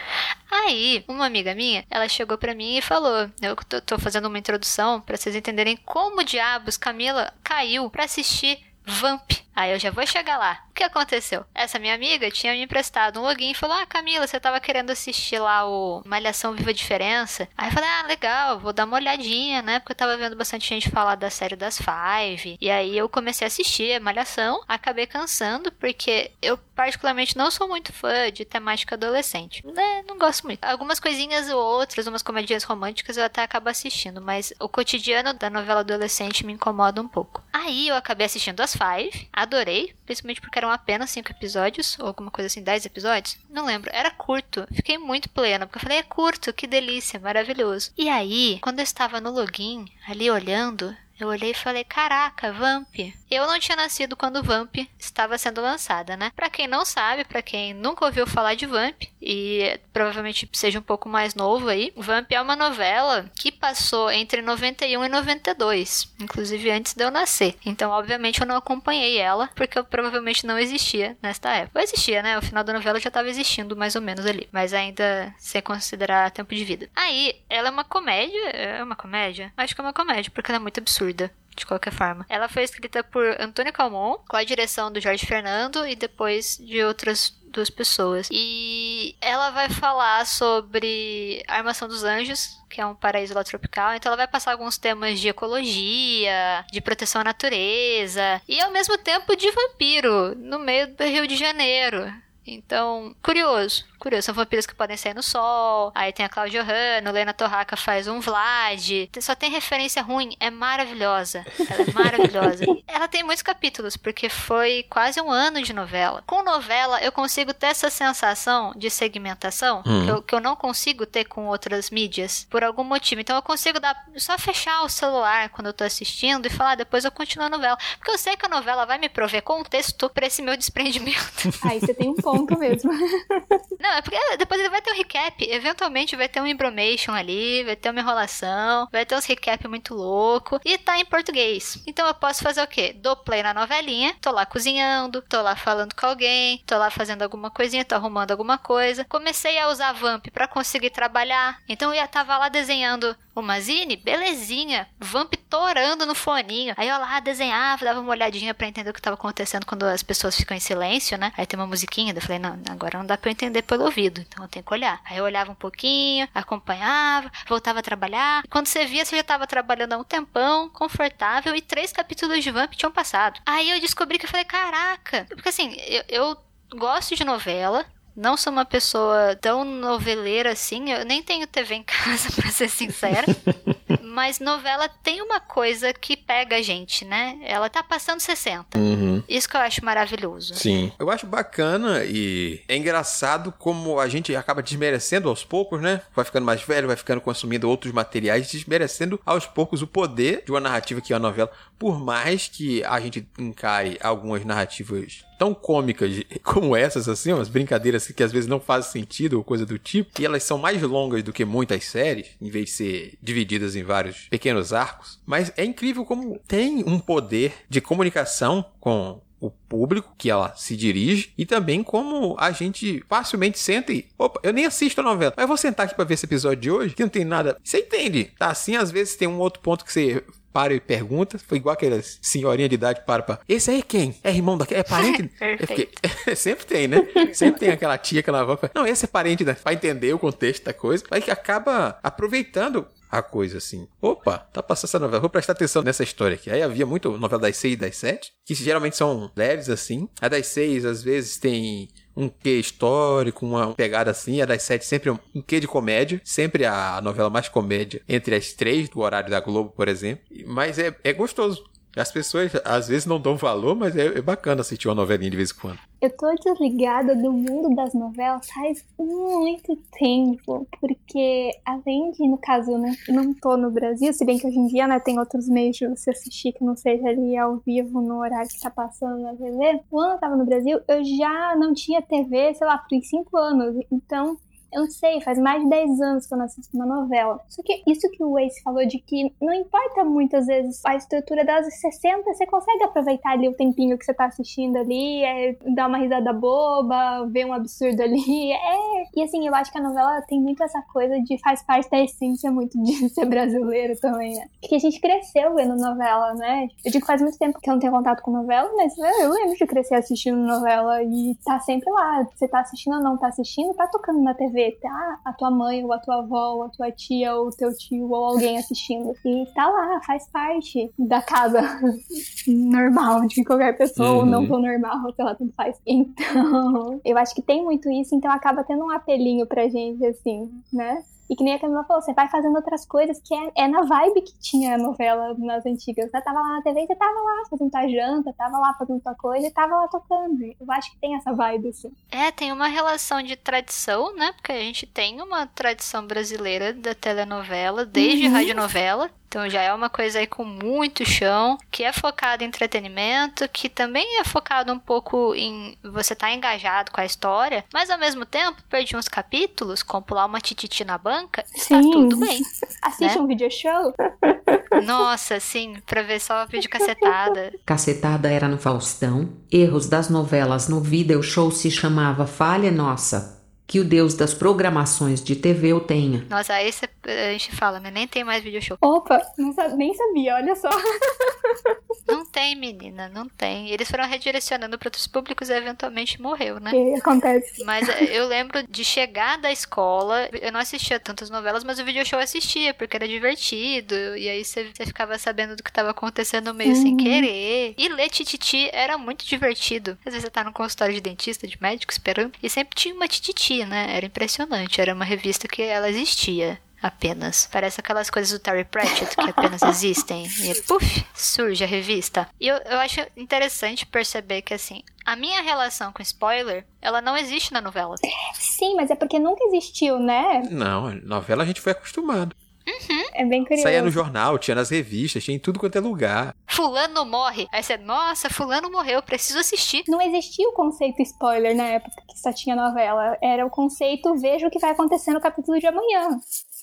[0.50, 4.38] Aí, uma amiga minha, ela chegou para mim e falou: Eu tô, tô fazendo uma
[4.38, 9.40] introdução para vocês entenderem como diabos Camila caiu para assistir Vamp.
[9.54, 10.58] Aí eu já vou chegar lá.
[10.70, 11.44] O que aconteceu?
[11.54, 14.90] Essa minha amiga tinha me emprestado um login e falou: Ah, Camila, você tava querendo
[14.90, 17.46] assistir lá o Malhação Viva Diferença?
[17.58, 19.78] Aí eu falei: Ah, legal, vou dar uma olhadinha, né?
[19.78, 22.56] Porque eu tava vendo bastante gente falar da série das Five.
[22.60, 27.68] E aí eu comecei a assistir a Malhação, acabei cansando, porque eu particularmente não sou
[27.68, 29.62] muito fã de temática adolescente.
[29.66, 30.02] Né?
[30.08, 30.64] Não gosto muito.
[30.64, 35.50] Algumas coisinhas ou outras, umas comedias românticas eu até acabo assistindo, mas o cotidiano da
[35.50, 37.42] novela adolescente me incomoda um pouco.
[37.52, 42.30] Aí eu acabei assistindo as Five, adorei, principalmente porque eram apenas 5 episódios, ou alguma
[42.30, 43.36] coisa assim, 10 episódios.
[43.50, 44.66] Não lembro, era curto.
[44.72, 47.92] Fiquei muito plena, porque eu falei, é curto, que delícia, maravilhoso.
[47.94, 52.94] E aí, quando eu estava no login, ali olhando, eu olhei e falei: Caraca, Vamp.
[53.30, 56.32] Eu não tinha nascido quando Vamp estava sendo lançada, né?
[56.34, 60.82] Para quem não sabe, para quem nunca ouviu falar de Vamp e provavelmente seja um
[60.82, 66.70] pouco mais novo aí, Vamp é uma novela que passou entre 91 e 92, inclusive
[66.70, 67.56] antes de eu nascer.
[67.64, 71.78] Então, obviamente, eu não acompanhei ela porque eu provavelmente não existia nesta época.
[71.78, 72.36] Eu existia, né?
[72.36, 76.30] O final da novela já estava existindo mais ou menos ali, mas ainda sem considerar
[76.32, 76.88] tempo de vida.
[76.96, 79.52] Aí, ela é uma comédia, é uma comédia?
[79.56, 82.24] Acho que é uma comédia, porque ela é muito absurda absurda de qualquer forma.
[82.28, 86.82] Ela foi escrita por Antônio Calmon, com a direção do Jorge Fernando e depois de
[86.82, 88.28] outras duas pessoas.
[88.30, 93.92] E ela vai falar sobre a Armação dos Anjos, que é um paraíso lá tropical.
[93.94, 98.96] Então ela vai passar alguns temas de ecologia, de proteção à natureza e ao mesmo
[98.96, 102.10] tempo de vampiro no meio do Rio de Janeiro.
[102.46, 104.26] Então, curioso, curioso.
[104.26, 105.92] São vampiros que podem sair no sol.
[105.94, 109.08] Aí tem a Claudia Hanno, Lena Torraca faz um Vlad.
[109.20, 111.44] Só tem referência ruim, é maravilhosa.
[111.70, 112.64] Ela é maravilhosa.
[112.88, 116.24] ela tem muitos capítulos, porque foi quase um ano de novela.
[116.26, 120.04] Com novela, eu consigo ter essa sensação de segmentação hum.
[120.04, 123.20] que, eu, que, eu, não consigo ter com outras mídias, por algum motivo.
[123.20, 126.76] Então eu consigo dar só fechar o celular quando eu tô assistindo e falar, ah,
[126.76, 127.78] depois eu continuo a novela.
[127.98, 131.50] Porque eu sei que a novela vai me prover contexto para esse meu desprendimento.
[131.62, 132.90] Aí você tem um ponto ponto mesmo.
[133.80, 135.50] Não, é porque depois ele vai ter um recap.
[135.50, 139.94] Eventualmente vai ter um embromation ali, vai ter uma enrolação, vai ter uns recap muito
[139.94, 140.60] louco.
[140.64, 141.82] E tá em português.
[141.86, 142.92] Então eu posso fazer o quê?
[142.92, 147.22] Dou play na novelinha, tô lá cozinhando, tô lá falando com alguém, tô lá fazendo
[147.22, 149.04] alguma coisinha, tô arrumando alguma coisa.
[149.04, 151.60] Comecei a usar Vamp para conseguir trabalhar.
[151.68, 154.88] Então eu ia tava lá desenhando uma zine, belezinha.
[154.98, 156.74] Vamp torando no foninho.
[156.76, 160.02] Aí eu lá desenhava, dava uma olhadinha para entender o que tava acontecendo quando as
[160.02, 161.32] pessoas ficam em silêncio, né?
[161.36, 164.20] Aí tem uma musiquinha, eu falei, não, agora não dá pra eu entender pelo ouvido,
[164.20, 165.00] então eu tenho que olhar.
[165.04, 168.42] Aí eu olhava um pouquinho, acompanhava, voltava a trabalhar.
[168.44, 172.42] E quando você via, você já tava trabalhando há um tempão, confortável, e três capítulos
[172.42, 173.40] de Vamp tinham passado.
[173.44, 176.36] Aí eu descobri que eu falei, caraca, porque assim, eu, eu
[176.76, 177.84] gosto de novela,
[178.20, 182.68] não sou uma pessoa tão noveleira assim, eu nem tenho TV em casa, pra ser
[182.68, 183.26] sincera.
[184.02, 187.38] Mas novela tem uma coisa que pega a gente, né?
[187.42, 188.76] Ela tá passando 60.
[188.76, 189.22] Uhum.
[189.28, 190.54] Isso que eu acho maravilhoso.
[190.54, 190.92] Sim.
[190.98, 196.02] Eu acho bacana e é engraçado como a gente acaba desmerecendo aos poucos, né?
[196.14, 200.50] Vai ficando mais velho, vai ficando consumindo outros materiais, desmerecendo aos poucos o poder de
[200.50, 201.50] uma narrativa que é a novela.
[201.80, 208.06] Por mais que a gente encare algumas narrativas tão cômicas como essas, assim, umas brincadeiras
[208.08, 211.22] que às vezes não fazem sentido ou coisa do tipo, e elas são mais longas
[211.22, 215.18] do que muitas séries, em vez de ser divididas em vários pequenos arcos.
[215.24, 220.76] Mas é incrível como tem um poder de comunicação com o público que ela se
[220.76, 225.32] dirige e também como a gente facilmente senta e, opa, eu nem assisto a novela,
[225.36, 227.56] mas eu vou sentar aqui para ver esse episódio de hoje, que não tem nada.
[227.64, 228.32] Você entende?
[228.38, 230.22] Tá assim, às vezes tem um outro ponto que você
[230.52, 231.38] para e pergunta.
[231.38, 233.38] Foi igual aquela senhorinha de idade para pra.
[233.48, 234.14] Esse aí é quem?
[234.22, 234.80] É irmão daquele?
[234.80, 235.22] É parente?
[235.38, 235.66] Perfeito.
[235.66, 235.90] Fiquei...
[236.36, 237.06] Sempre tem, né?
[237.32, 238.58] Sempre tem aquela tia, aquela avó.
[238.74, 239.54] Não, esse é parente da.
[239.54, 241.04] Pra entender o contexto da coisa.
[241.10, 243.88] Mas que acaba aproveitando a coisa assim.
[244.00, 246.50] Opa, tá passando essa novela, vou prestar atenção nessa história aqui.
[246.50, 250.08] Aí havia muito novela das seis e das sete, que geralmente são leves assim.
[250.20, 254.40] A das seis, às vezes, tem um quê histórico, uma pegada assim.
[254.40, 256.20] A das sete sempre um quê de comédia.
[256.24, 260.24] Sempre a novela mais comédia entre as três do horário da Globo, por exemplo.
[260.46, 261.64] Mas é, é gostoso.
[261.96, 265.36] As pessoas às vezes não dão valor, mas é, é, bacana assistir uma novelinha de
[265.36, 265.78] vez em quando.
[266.00, 272.78] Eu tô desligada do mundo das novelas faz muito tempo, porque além de, no caso,
[272.78, 275.76] né, não tô no Brasil, se bem que hoje em dia, né, tem outros meios
[275.76, 279.34] de você assistir que não seja ali ao vivo no horário que tá passando na
[279.34, 279.82] TV.
[279.90, 283.76] Quando eu tava no Brasil, eu já não tinha TV, sei lá, por cinco anos,
[283.90, 284.38] então
[284.72, 287.40] eu não sei, faz mais de 10 anos que eu não assisto uma novela.
[287.48, 291.44] Só que isso que o Ace falou de que não importa muitas vezes a estrutura
[291.44, 295.88] das 60, você consegue aproveitar ali o tempinho que você tá assistindo ali, é, dar
[295.88, 298.20] uma risada boba, ver um absurdo ali.
[298.60, 299.04] É.
[299.16, 301.98] E assim, eu acho que a novela tem muito essa coisa de faz parte da
[301.98, 304.46] essência muito de ser brasileiro também, né?
[304.60, 306.68] Porque a gente cresceu vendo novela, né?
[306.84, 309.56] Eu digo faz muito tempo que eu não tenho contato com novela, mas eu lembro
[309.56, 312.26] de crescer assistindo novela e tá sempre lá.
[312.34, 315.20] Você tá assistindo ou não tá assistindo, tá tocando na TV tá?
[315.24, 318.10] A tua mãe, ou a tua avó, ou a tua tia, ou o teu tio,
[318.10, 319.14] ou alguém assistindo.
[319.24, 321.60] E tá lá, faz parte da casa
[322.46, 324.18] normal de qualquer pessoa, uhum.
[324.18, 325.80] ou não tão normal, sei lá, tanto faz.
[325.86, 330.50] Então, eu acho que tem muito isso, então acaba tendo um apelinho pra gente, assim,
[330.72, 331.02] né?
[331.30, 333.82] E que nem a Camila falou, você vai fazendo outras coisas que é, é na
[333.82, 336.10] vibe que tinha a novela nas antigas.
[336.10, 339.14] Você tava lá na TV, você tava lá fazendo tua janta, tava lá fazendo tua
[339.14, 340.42] coisa e tava lá tocando.
[340.42, 341.92] Eu acho que tem essa vibe, assim.
[342.10, 344.32] É, tem uma relação de tradição, né?
[344.32, 348.32] Porque a gente tem uma tradição brasileira da telenovela, desde uhum.
[348.32, 349.08] radionovela.
[349.30, 353.68] Então já é uma coisa aí com muito chão, que é focado em entretenimento, que
[353.68, 357.98] também é focado um pouco em você estar tá engajado com a história, mas ao
[357.98, 361.74] mesmo tempo, perdi uns capítulos, compro lá uma tititi na banca, tá sim.
[361.74, 362.42] tá tudo bem.
[362.82, 363.22] Assiste né?
[363.22, 363.94] um video show.
[364.84, 367.52] Nossa, sim, pra ver só vídeo cacetada.
[367.64, 373.39] Cacetada era no Faustão, erros das novelas no video show se chamava Falha Nossa
[373.70, 376.26] que o deus das programações de TV o tenha.
[376.28, 377.88] Nossa, aí cê, a gente fala, né?
[377.88, 378.76] Nem tem mais video show.
[378.80, 380.68] Opa, não, nem sabia, olha só.
[382.06, 383.70] Não tem, menina, não tem.
[383.70, 386.70] Eles foram redirecionando para outros públicos e eventualmente morreu, né?
[386.70, 387.62] Que acontece.
[387.64, 391.84] Mas é, eu lembro de chegar da escola, eu não assistia tantas novelas, mas o
[391.84, 393.94] video show eu assistia, porque era divertido.
[394.16, 396.82] E aí você ficava sabendo do que estava acontecendo meio uhum.
[396.82, 397.74] sem querer.
[397.78, 399.96] E ler Tititi era muito divertido.
[400.04, 403.06] Às vezes você tá no consultório de dentista, de médico, esperando, e sempre tinha uma
[403.06, 403.96] Tititi né?
[403.96, 404.80] Era impressionante.
[404.80, 407.48] Era uma revista que ela existia apenas.
[407.52, 410.26] Parece aquelas coisas do Terry Pratchett que apenas existem.
[410.26, 412.28] E puf, surge a revista.
[412.40, 417.16] E eu, eu acho interessante perceber que, assim, a minha relação com spoiler, ela não
[417.16, 417.96] existe na novela.
[418.34, 420.42] Sim, mas é porque nunca existiu, né?
[420.50, 422.34] Não, novela a gente foi acostumado.
[422.66, 423.04] Uhum.
[423.14, 423.62] É bem curioso.
[423.62, 426.34] Saía no jornal, tinha nas revistas, tinha em tudo quanto é lugar.
[426.46, 427.46] Fulano morre.
[427.52, 429.84] Aí você, nossa, fulano morreu, preciso assistir.
[429.88, 433.16] Não existia o conceito spoiler na época que só tinha novela.
[433.22, 436.18] Era o conceito veja o que vai acontecer no capítulo de amanhã.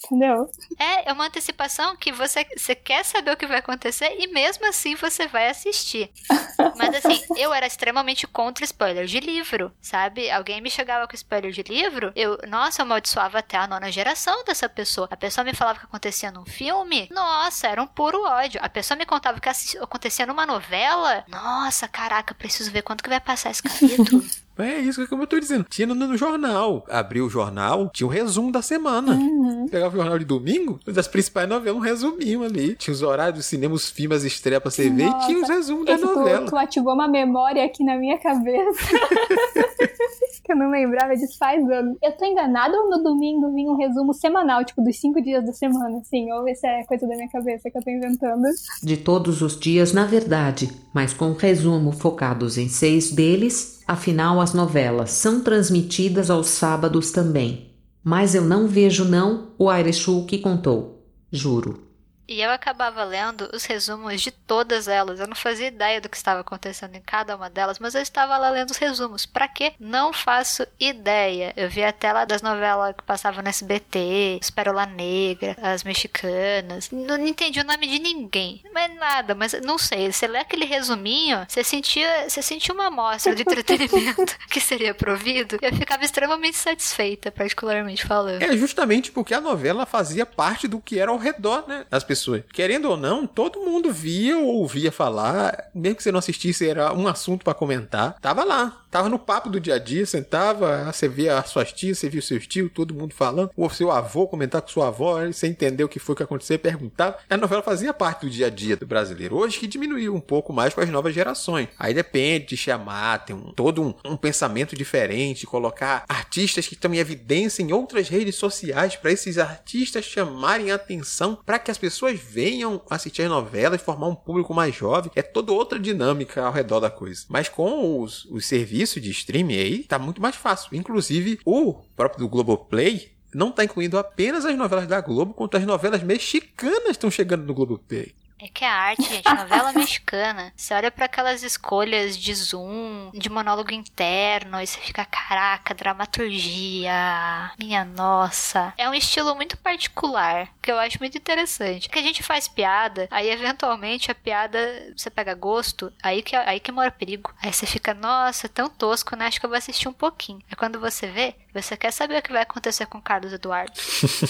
[0.07, 0.49] Entendeu?
[0.79, 4.65] É, é uma antecipação que você, você quer saber o que vai acontecer e mesmo
[4.67, 6.09] assim você vai assistir.
[6.77, 10.29] Mas assim, eu era extremamente contra spoiler de livro, sabe?
[10.29, 14.43] Alguém me chegava com spoiler de livro, eu, nossa, eu amaldiçoava até a nona geração
[14.43, 15.07] dessa pessoa.
[15.11, 18.59] A pessoa me falava que acontecia num filme, nossa, era um puro ódio.
[18.63, 23.19] A pessoa me contava que acontecia numa novela, nossa, caraca, preciso ver quanto que vai
[23.19, 24.23] passar esse capítulo.
[24.57, 25.65] É isso que eu tô dizendo.
[25.69, 26.85] Tinha no, no jornal.
[26.89, 29.13] Abriu o jornal, tinha o resumo da semana.
[29.13, 29.67] Uhum.
[29.69, 32.75] Pegava o jornal de domingo, das principais novelas, um resuminho ali.
[32.75, 35.49] Tinha os horários do cinema, os filmes, as estreias pra você ver e tinha os
[35.49, 36.45] resumos da novela.
[36.45, 38.79] Tu, tu ativou uma memória aqui na minha cabeça.
[40.47, 41.97] que eu não lembrava disso faz anos.
[42.01, 45.51] Eu tô enganada ou no domingo vinha um resumo semanal, tipo, dos cinco dias da
[45.51, 46.31] semana, assim?
[46.31, 48.43] Ou isso é coisa da minha cabeça que eu tô inventando?
[48.81, 54.53] De todos os dias, na verdade, mas com resumo focados em seis deles, afinal as
[54.53, 57.71] novelas são transmitidas aos sábados também.
[58.03, 61.05] Mas eu não vejo não o Airechu que contou.
[61.31, 61.86] Juro.
[62.27, 65.19] E eu acabava lendo os resumos de todas elas.
[65.19, 68.37] Eu não fazia ideia do que estava acontecendo em cada uma delas, mas eu estava
[68.37, 69.25] lá lendo os resumos.
[69.25, 69.73] Para quê?
[69.79, 71.53] Não faço ideia.
[71.55, 76.91] Eu vi até lá das novelas que passavam no SBT, Esperola Negra, as mexicanas.
[76.91, 78.61] Não, não entendi o nome de ninguém.
[78.73, 80.11] Mas nada, mas não sei.
[80.11, 85.57] Você lê aquele resuminho, você sentia, você sentia uma amostra de entretenimento que seria provido.
[85.61, 88.41] Eu ficava extremamente satisfeita, particularmente falando.
[88.41, 91.85] É justamente porque a novela fazia parte do que era ao redor, né?
[91.89, 92.43] As pessoas pessoas.
[92.51, 96.93] Querendo ou não, todo mundo via ou ouvia falar, mesmo que você não assistisse, era
[96.93, 98.17] um assunto para comentar.
[98.19, 101.99] Tava lá, tava no papo do dia a dia, sentava, você via as suas tias,
[101.99, 105.25] você via o seu tio, todo mundo falando, o seu avô comentar com sua avó,
[105.25, 107.17] você entendeu o que foi que aconteceu, perguntava.
[107.29, 109.37] A novela fazia parte do dia a dia do brasileiro.
[109.37, 111.67] Hoje que diminuiu um pouco mais com as novas gerações.
[111.77, 116.93] Aí depende de chamar, tem um, todo um, um pensamento diferente, colocar artistas que estão
[116.93, 122.06] em evidência em outras redes sociais para esses artistas chamarem atenção para que as pessoas
[122.07, 125.11] pessoas venham assistir as novelas, formar um público mais jovem.
[125.15, 127.25] É toda outra dinâmica ao redor da coisa.
[127.27, 130.75] Mas com os, os serviços de streaming aí, tá muito mais fácil.
[130.75, 135.65] Inclusive, o próprio do Globoplay não está incluindo apenas as novelas da Globo, quanto as
[135.65, 138.13] novelas mexicanas estão chegando no Globoplay.
[138.47, 143.29] É que a arte, gente, novela mexicana, você olha para aquelas escolhas de zoom, de
[143.29, 148.73] monólogo interno, e você fica, caraca, dramaturgia, minha nossa.
[148.77, 151.89] É um estilo muito particular, que eu acho muito interessante.
[151.89, 154.57] Que a gente faz piada, aí eventualmente a piada,
[154.95, 157.33] você pega gosto, aí que, aí que mora perigo.
[157.41, 159.27] Aí você fica, nossa, tão tosco, né?
[159.27, 160.41] Acho que eu vou assistir um pouquinho.
[160.49, 163.73] Aí quando você vê, você quer saber o que vai acontecer com Carlos Eduardo.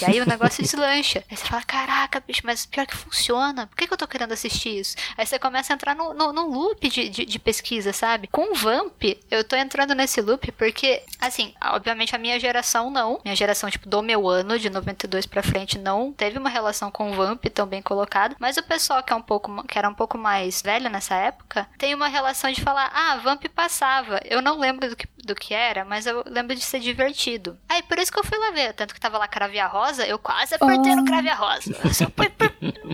[0.01, 1.23] e aí o negócio deslancha.
[1.30, 3.67] Aí você fala, caraca, bicho, mas pior que funciona.
[3.67, 4.95] Por que, que eu tô querendo assistir isso?
[5.17, 8.27] Aí você começa a entrar no, no, no loop de, de, de, pesquisa, sabe?
[8.27, 13.19] Com o Vamp, eu tô entrando nesse loop porque, assim, obviamente a minha geração não.
[13.23, 17.11] Minha geração, tipo, do meu ano, de 92 pra frente, não teve uma relação com
[17.11, 18.35] o Vamp tão bem colocado.
[18.39, 21.67] Mas o pessoal que, é um pouco, que era um pouco mais velho nessa época,
[21.77, 24.19] tem uma relação de falar, ah, Vamp passava.
[24.25, 27.57] Eu não lembro do que, do que era, mas eu lembro de ser divertido.
[27.69, 28.73] Aí por isso que eu fui lá ver.
[28.73, 30.95] Tanto que tava lá Cravia Rosa, eu quase apertei oh.
[30.95, 31.75] no Cravia Rosa.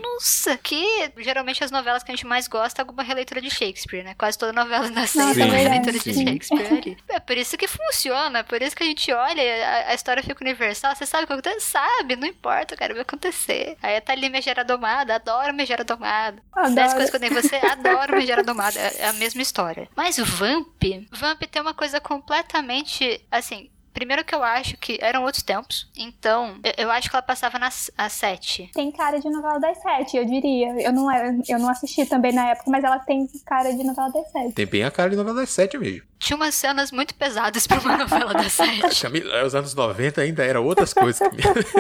[0.02, 4.04] Nossa, que geralmente as novelas que a gente mais gosta é alguma releitura de Shakespeare,
[4.04, 4.16] né?
[4.16, 6.98] Quase toda novela nasce é uma releitura de Shakespeare ali.
[7.10, 10.44] É por isso que funciona, por isso que a gente olha, a, a história fica
[10.44, 10.96] universal.
[10.96, 11.72] Você sabe o que acontece?
[11.72, 13.78] Sabe, não importa, eu quero ver acontecer.
[13.82, 16.42] Aí tá ali Megera Domada, adoro Megera Domada.
[16.52, 16.76] Adoro.
[16.76, 18.80] 10 coisas que eu dei você, adoro Megera Domada.
[18.80, 19.88] É, é a mesma história.
[19.96, 25.24] Mas o Vamp, Vamp tem uma coisa completamente, assim, Primeiro que eu acho que eram
[25.24, 25.88] outros tempos.
[25.96, 28.70] Então, eu, acho que ela passava nas às sete.
[28.74, 30.82] Tem cara de novela das sete, eu diria.
[30.82, 31.08] Eu não,
[31.48, 34.54] eu não assisti também na época, mas ela tem cara de novela das sete.
[34.54, 36.02] Tem bem a cara de novela das sete mesmo.
[36.18, 39.02] Tinha umas cenas muito pesadas pra uma novela das sete.
[39.02, 41.22] Camila, os anos 90 ainda eram outras coisas.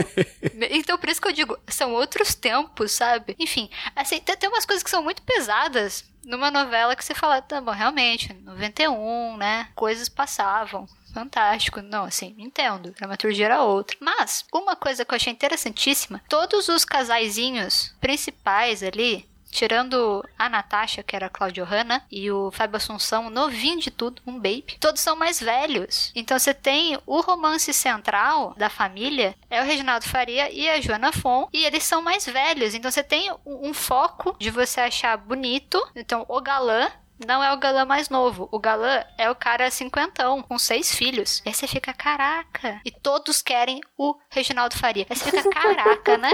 [0.69, 3.35] então, por isso que eu digo, são outros tempos, sabe?
[3.39, 7.41] Enfim, assim, tem, tem umas coisas que são muito pesadas numa novela que você fala,
[7.41, 9.67] tá bom, realmente, 91, né?
[9.75, 11.81] Coisas passavam fantástico.
[11.81, 12.89] Não, assim, entendo.
[12.89, 13.95] A dramaturgia era outra.
[13.99, 21.03] Mas, uma coisa que eu achei interessantíssima: todos os casaizinhos principais ali Tirando a Natasha,
[21.03, 24.99] que era a Claudio Hanna, e o Fábio Assunção, novinho de tudo, um baby, todos
[24.99, 26.11] são mais velhos.
[26.15, 31.11] Então você tem o romance central da família, é o Reginaldo Faria e a Joana
[31.11, 32.73] Fon, e eles são mais velhos.
[32.73, 36.91] Então você tem um, um foco de você achar bonito, então o galã
[37.25, 38.47] não é o galã mais novo.
[38.51, 41.41] O galã é o cara cinquentão, com seis filhos.
[41.45, 42.81] E aí você fica, caraca.
[42.85, 45.05] E todos querem o Reginaldo Faria.
[45.09, 46.31] Aí você fica, caraca, né?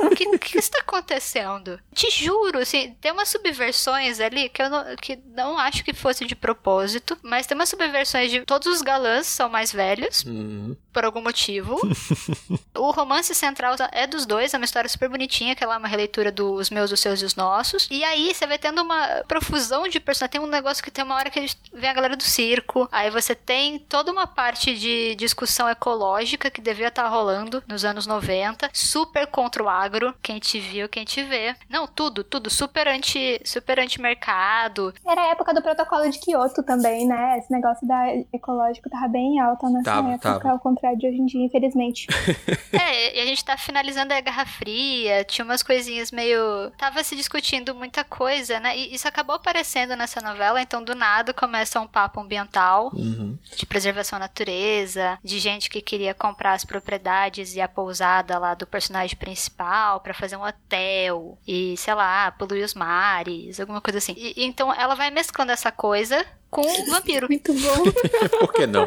[0.00, 1.78] O que, que está acontecendo?
[1.94, 6.24] Te juro, assim, tem umas subversões ali que eu não, que não acho que fosse
[6.24, 10.24] de propósito, mas tem umas subversões de todos os galãs são mais velhos.
[10.24, 10.76] Uhum.
[10.92, 11.80] Por algum motivo.
[12.76, 15.88] o romance central é dos dois, é uma história super bonitinha, que é lá uma
[15.88, 17.88] releitura dos meus, os seus e os nossos.
[17.90, 20.32] E aí você vai tendo uma profusão de personagens.
[20.32, 22.88] Tem um negócio que tem uma hora que vem a galera do circo.
[22.92, 27.84] Aí você tem toda uma parte de discussão ecológica que devia estar tá rolando nos
[27.84, 28.70] anos 90.
[28.72, 30.14] Super contra o agro.
[30.22, 31.56] Quem te viu, quem te vê.
[31.68, 32.50] Não, tudo, tudo.
[32.50, 34.92] Super anti, super anti-mercado.
[35.06, 37.38] Era a época do protocolo de Kyoto também, né?
[37.38, 38.02] Esse negócio da
[38.32, 40.50] ecológico tava bem alta nessa tava, época, tava.
[40.50, 42.06] ao contrário de hoje em dia, infelizmente.
[42.72, 46.70] é, e a gente tá finalizando a Guerra Fria, tinha umas coisinhas meio.
[46.76, 48.76] Tava se discutindo muita coisa, né?
[48.76, 53.38] E isso acabou aparecendo nessa novela, então do nada começa um papo ambiental, uhum.
[53.56, 58.54] de preservação da natureza, de gente que queria comprar as propriedades e a pousada lá
[58.54, 63.98] do personagem principal para fazer um hotel e, sei lá, poluir os mares, alguma coisa
[63.98, 64.14] assim.
[64.16, 67.26] E, então ela vai mesclando essa coisa com vampiro.
[67.28, 67.82] Muito bom.
[68.38, 68.86] Por que não?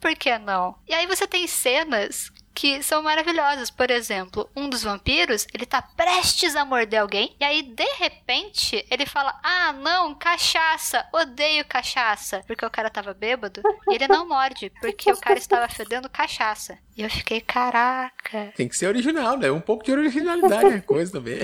[0.00, 0.76] Por que não?
[0.86, 3.70] E aí você tem cenas que são maravilhosas.
[3.70, 8.86] Por exemplo, um dos vampiros, ele tá prestes a morder alguém, e aí, de repente,
[8.90, 12.42] ele fala: Ah, não, cachaça, odeio cachaça.
[12.46, 16.78] Porque o cara tava bêbado, e ele não morde, porque o cara estava fedendo cachaça.
[16.96, 18.52] E eu fiquei, caraca.
[18.56, 19.50] Tem que ser original, né?
[19.50, 21.40] Um pouco de originalidade é coisa também.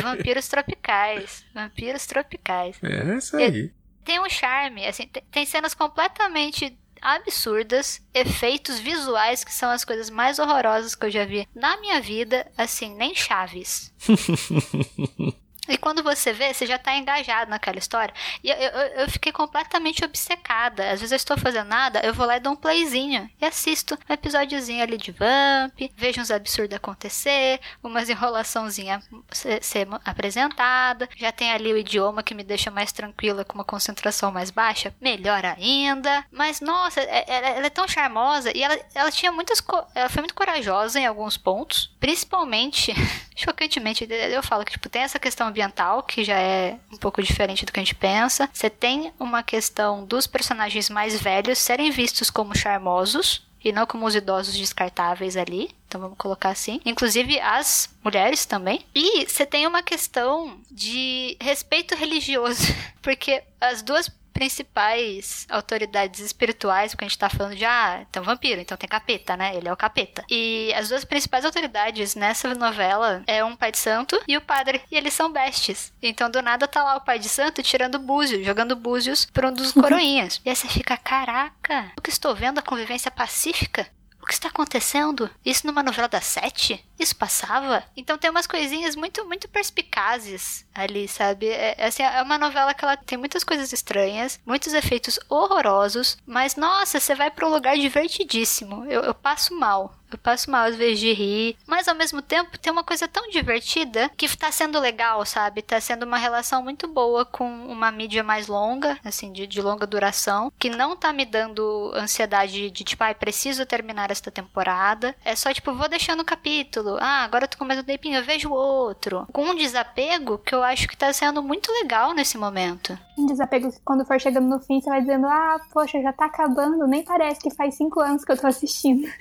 [0.00, 1.44] Vampiros tropicais.
[1.52, 2.78] Vampiros tropicais.
[2.82, 3.70] É isso aí.
[4.04, 10.38] Tem um charme, assim, tem cenas completamente absurdas, efeitos visuais que são as coisas mais
[10.38, 13.92] horrorosas que eu já vi na minha vida, assim, nem Chaves.
[15.68, 18.14] E quando você vê, você já tá engajado naquela história.
[18.42, 20.90] E eu, eu, eu, fiquei completamente obcecada.
[20.90, 23.30] Às vezes eu estou fazendo nada, eu vou lá e dou um playzinho.
[23.40, 29.88] E assisto um episódiozinho ali de Vamp, vejo uns absurdos acontecer, umas enrolaçãozinha ser, ser,
[30.04, 31.08] apresentada.
[31.16, 34.94] Já tem ali o idioma que me deixa mais tranquila, com uma concentração mais baixa.
[35.00, 36.24] Melhor ainda.
[36.30, 38.54] Mas, nossa, é, ela, ela é tão charmosa.
[38.54, 39.62] E ela, ela tinha muitas...
[39.94, 41.90] Ela foi muito corajosa em alguns pontos.
[41.98, 42.92] Principalmente,
[43.34, 47.64] chocantemente, eu falo que, tipo, tem essa questão ambiental, que já é um pouco diferente
[47.64, 48.50] do que a gente pensa.
[48.52, 54.04] Você tem uma questão dos personagens mais velhos serem vistos como charmosos, e não como
[54.04, 55.70] os idosos descartáveis ali.
[55.88, 56.80] Então vamos colocar assim.
[56.84, 58.84] Inclusive as mulheres também.
[58.94, 62.62] E você tem uma questão de respeito religioso,
[63.00, 68.60] porque as duas principais autoridades espirituais, porque a gente tá falando de, ah, então vampiro,
[68.60, 69.56] então tem capeta, né?
[69.56, 70.24] Ele é o capeta.
[70.28, 74.82] E as duas principais autoridades nessa novela é um pai de santo e o padre.
[74.90, 75.92] E eles são bestes.
[76.02, 79.52] Então do nada tá lá o pai de santo tirando búzios, jogando búzios pra um
[79.52, 80.40] dos coroinhas.
[80.44, 83.86] e aí você fica, caraca, o que estou vendo a convivência pacífica?
[84.20, 85.28] O que está acontecendo?
[85.44, 86.82] Isso numa novela das sete?
[86.98, 87.82] Isso passava?
[87.96, 91.46] Então tem umas coisinhas muito, muito perspicazes ali, sabe?
[91.48, 96.16] É, é, assim, é uma novela que ela tem muitas coisas estranhas, muitos efeitos horrorosos,
[96.26, 98.84] mas nossa, você vai para um lugar divertidíssimo.
[98.86, 99.94] Eu, eu passo mal.
[100.14, 103.28] Eu passo mal às vezes de rir, mas ao mesmo tempo tem uma coisa tão
[103.30, 105.60] divertida que tá sendo legal, sabe?
[105.60, 109.84] Tá sendo uma relação muito boa com uma mídia mais longa, assim, de, de longa
[109.86, 115.16] duração, que não tá me dando ansiedade de, tipo, ai, ah, preciso terminar esta temporada.
[115.24, 116.83] É só tipo, vou deixando o capítulo.
[117.00, 119.26] Ah, agora eu tô com mais um tempinho, eu vejo outro.
[119.32, 122.98] Com um desapego que eu acho que tá sendo muito legal nesse momento.
[123.18, 126.26] Um desapego que quando for chegando no fim, você vai dizendo, ah, poxa, já tá
[126.26, 129.08] acabando, nem parece que faz cinco anos que eu tô assistindo.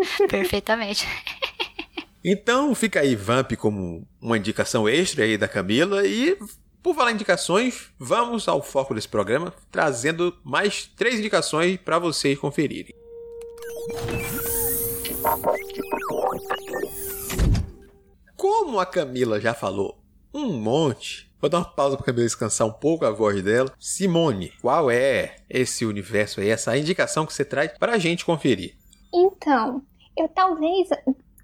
[0.28, 1.06] Perfeitamente.
[2.24, 6.36] Então fica aí Vamp como uma indicação extra aí da Camila e
[6.82, 12.38] por falar em indicações, vamos ao foco desse programa, trazendo mais três indicações para vocês
[12.38, 12.94] conferirem.
[18.48, 19.98] Como a Camila já falou
[20.32, 23.74] um monte, vou dar uma pausa para Camila descansar um pouco a voz dela.
[23.76, 28.76] Simone, qual é esse universo aí, essa indicação que você traz para a gente conferir?
[29.12, 29.82] Então,
[30.16, 30.88] eu talvez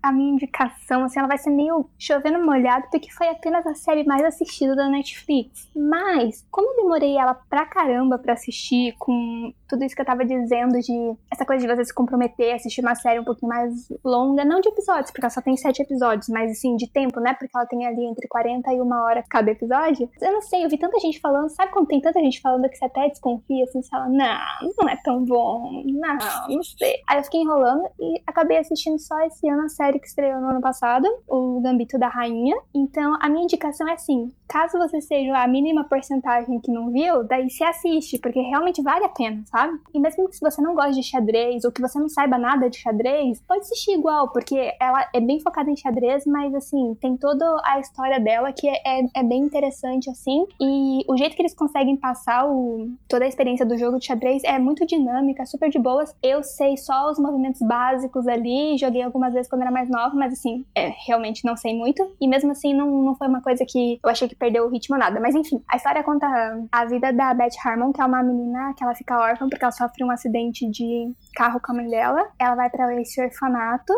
[0.02, 4.04] a minha indicação, assim, ela vai ser meio chovendo molhado, porque foi apenas a série
[4.04, 5.70] mais assistida da Netflix.
[5.74, 10.24] Mas, como eu demorei ela pra caramba pra assistir, com tudo isso que eu tava
[10.24, 14.44] dizendo de essa coisa de você se comprometer assistir uma série um pouquinho mais longa,
[14.44, 17.34] não de episódios, porque ela só tem sete episódios, mas assim, de tempo, né?
[17.34, 20.10] Porque ela tem ali entre 40 e uma hora cada episódio.
[20.20, 22.76] Eu não sei, eu vi tanta gente falando, sabe quando tem tanta gente falando que
[22.76, 27.00] você até desconfia, assim, você fala, não, não é tão bom, não, não sei.
[27.08, 30.40] Aí eu fiquei enrolando e acabei assistindo só esse ano a série série que estreou
[30.40, 32.56] no ano passado, o Gambito da Rainha.
[32.74, 37.24] Então, a minha indicação é assim: caso você seja a mínima porcentagem que não viu,
[37.24, 39.78] daí se assiste, porque realmente vale a pena, sabe?
[39.94, 42.76] E mesmo que você não goste de xadrez ou que você não saiba nada de
[42.76, 47.44] xadrez, pode assistir igual, porque ela é bem focada em xadrez, mas assim, tem toda
[47.64, 50.46] a história dela que é, é, é bem interessante, assim.
[50.60, 54.42] E o jeito que eles conseguem passar o, toda a experiência do jogo de xadrez
[54.44, 56.14] é muito dinâmica, super de boas.
[56.22, 60.32] Eu sei só os movimentos básicos ali, joguei algumas vezes quando era mais nova, mas
[60.32, 62.14] assim, é, realmente não sei muito.
[62.20, 64.96] E mesmo assim, não, não foi uma coisa que eu achei que perdeu o ritmo
[64.96, 65.20] nada.
[65.20, 66.26] Mas enfim, a história conta
[66.70, 69.72] a vida da Beth Harmon, que é uma menina que ela fica órfã porque ela
[69.72, 72.28] sofre um acidente de carro com a mãe dela.
[72.38, 73.92] Ela vai para esse orfanato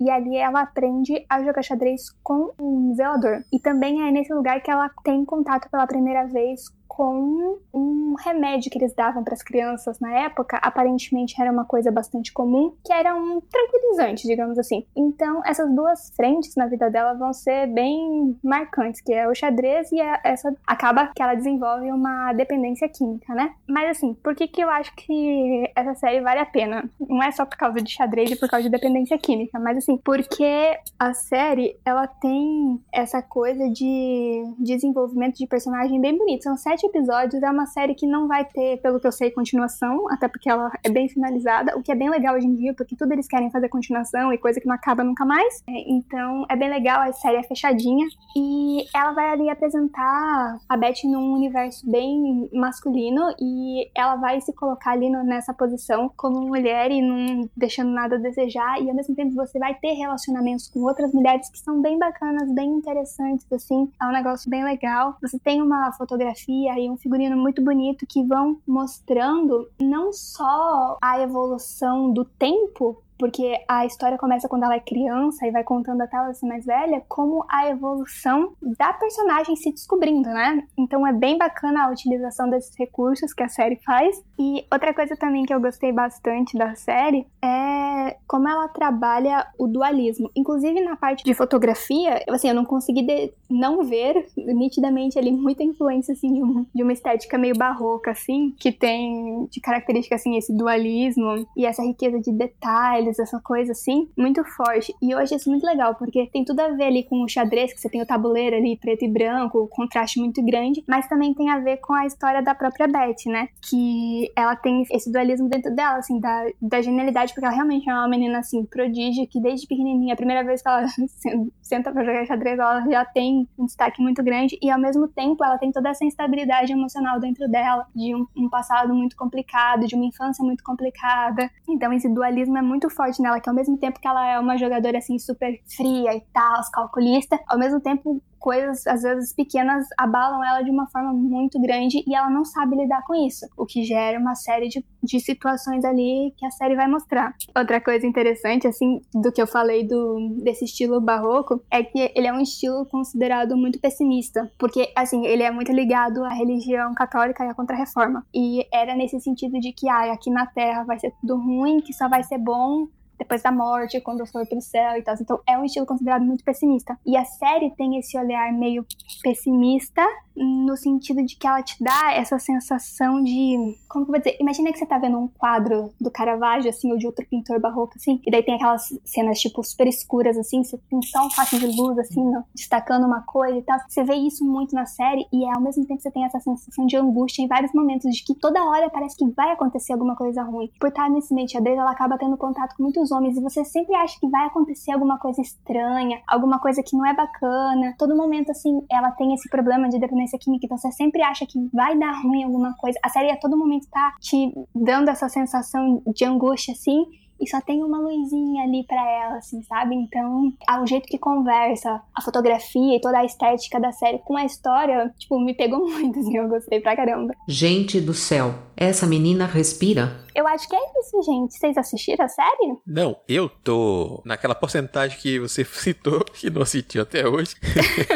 [0.00, 3.42] e ali ela aprende a jogar xadrez com um zelador.
[3.52, 6.62] E também é nesse lugar que ela tem contato pela primeira vez
[6.94, 11.90] com um remédio que eles davam para as crianças na época, aparentemente era uma coisa
[11.90, 14.86] bastante comum, que era um tranquilizante, digamos assim.
[14.94, 19.90] Então, essas duas frentes na vida dela vão ser bem marcantes, que é o xadrez
[19.90, 23.52] e essa acaba que ela desenvolve uma dependência química, né?
[23.68, 26.88] Mas assim, por que que eu acho que essa série vale a pena?
[27.00, 29.96] Não é só por causa de xadrez e por causa de dependência química, mas assim,
[29.96, 36.44] porque a série, ela tem essa coisa de desenvolvimento de personagem bem bonito.
[36.44, 37.42] São sete episódios.
[37.42, 40.70] É uma série que não vai ter, pelo que eu sei, continuação, até porque ela
[40.82, 43.50] é bem finalizada, o que é bem legal hoje em dia, porque tudo eles querem
[43.50, 45.62] fazer continuação e coisa que não acaba nunca mais.
[45.68, 48.06] É, então é bem legal, a série é fechadinha.
[48.36, 54.52] E ela vai ali apresentar a Beth num universo bem masculino e ela vai se
[54.52, 58.80] colocar ali no, nessa posição como mulher e não deixando nada a desejar.
[58.80, 62.52] E ao mesmo tempo você vai ter relacionamentos com outras mulheres que são bem bacanas,
[62.52, 63.90] bem interessantes, assim.
[64.00, 65.16] É um negócio bem legal.
[65.20, 71.20] Você tem uma fotografia e um figurino muito bonito que vão mostrando não só a
[71.20, 76.16] evolução do tempo porque a história começa quando ela é criança e vai contando até
[76.16, 80.64] ela ser mais velha, como a evolução da personagem se descobrindo, né?
[80.76, 84.22] Então é bem bacana a utilização desses recursos que a série faz.
[84.38, 89.66] E outra coisa também que eu gostei bastante da série é como ela trabalha o
[89.66, 90.30] dualismo.
[90.34, 96.12] Inclusive na parte de fotografia, assim, eu não consegui não ver nitidamente ali muita influência
[96.12, 100.54] assim de, um, de uma estética meio barroca assim, que tem de característica assim esse
[100.56, 104.94] dualismo e essa riqueza de detalhes essa coisa assim, muito forte.
[105.02, 107.72] E eu achei isso muito legal, porque tem tudo a ver ali com o xadrez,
[107.72, 111.34] que você tem o tabuleiro ali preto e branco, o contraste muito grande, mas também
[111.34, 113.48] tem a ver com a história da própria Beth, né?
[113.68, 117.92] Que ela tem esse dualismo dentro dela, assim, da, da genialidade, porque ela realmente é
[117.92, 120.86] uma menina, assim, prodígio, que desde pequenininha, a primeira vez que ela
[121.62, 125.44] senta pra jogar xadrez, ela já tem um destaque muito grande, e ao mesmo tempo
[125.44, 129.94] ela tem toda essa instabilidade emocional dentro dela, de um, um passado muito complicado, de
[129.94, 131.50] uma infância muito complicada.
[131.68, 134.56] Então esse dualismo é muito forte nela, que ao mesmo tempo que ela é uma
[134.56, 140.44] jogadora assim super fria e tal, calculista, ao mesmo tempo coisas, às vezes pequenas, abalam
[140.44, 143.82] ela de uma forma muito grande e ela não sabe lidar com isso, o que
[143.82, 147.34] gera uma série de, de situações ali que a série vai mostrar.
[147.56, 152.26] Outra coisa interessante, assim, do que eu falei do, desse estilo barroco, é que ele
[152.26, 157.46] é um estilo considerado muito pessimista, porque, assim, ele é muito ligado à religião católica
[157.46, 158.26] e à contra-reforma.
[158.34, 161.94] E era nesse sentido de que, ah, aqui na Terra vai ser tudo ruim, que
[161.94, 162.88] só vai ser bom
[163.18, 165.14] depois da morte, quando for pro céu e tal.
[165.20, 166.98] Então é um estilo considerado muito pessimista.
[167.06, 168.86] E a série tem esse olhar meio
[169.22, 170.04] pessimista
[170.36, 173.78] no sentido de que ela te dá essa sensação de.
[173.88, 174.36] Como que eu vou dizer?
[174.40, 177.92] Imagina que você tá vendo um quadro do Caravaggio, assim, ou de outro pintor barroco,
[177.96, 181.58] assim, e daí tem aquelas cenas, tipo, super escuras, assim, você tem só um faixa
[181.58, 183.78] de luz, assim, destacando uma coisa e tal.
[183.88, 186.96] Você vê isso muito na série e ao mesmo tempo você tem essa sensação de
[186.96, 190.70] angústia em vários momentos, de que toda hora parece que vai acontecer alguma coisa ruim.
[190.80, 194.18] Por estar nesse meio xadrez, ela acaba tendo contato com homens e você sempre acha
[194.18, 197.94] que vai acontecer alguma coisa estranha, alguma coisa que não é bacana.
[197.98, 201.58] Todo momento, assim, ela tem esse problema de dependência química, então você sempre acha que
[201.72, 202.98] vai dar ruim alguma coisa.
[203.02, 207.04] A série a todo momento tá te dando essa sensação de angústia, assim,
[207.44, 209.94] e só tem uma luzinha ali para ela, assim, sabe?
[209.94, 214.44] Então, o jeito que conversa, a fotografia e toda a estética da série com a
[214.44, 217.34] história, tipo, me pegou muito, assim, eu gostei pra caramba.
[217.46, 220.24] Gente do céu, essa menina respira.
[220.34, 221.54] Eu acho que é isso, gente.
[221.54, 222.76] Vocês assistiram a série?
[222.86, 227.54] Não, eu tô naquela porcentagem que você citou, que não assistiu até hoje.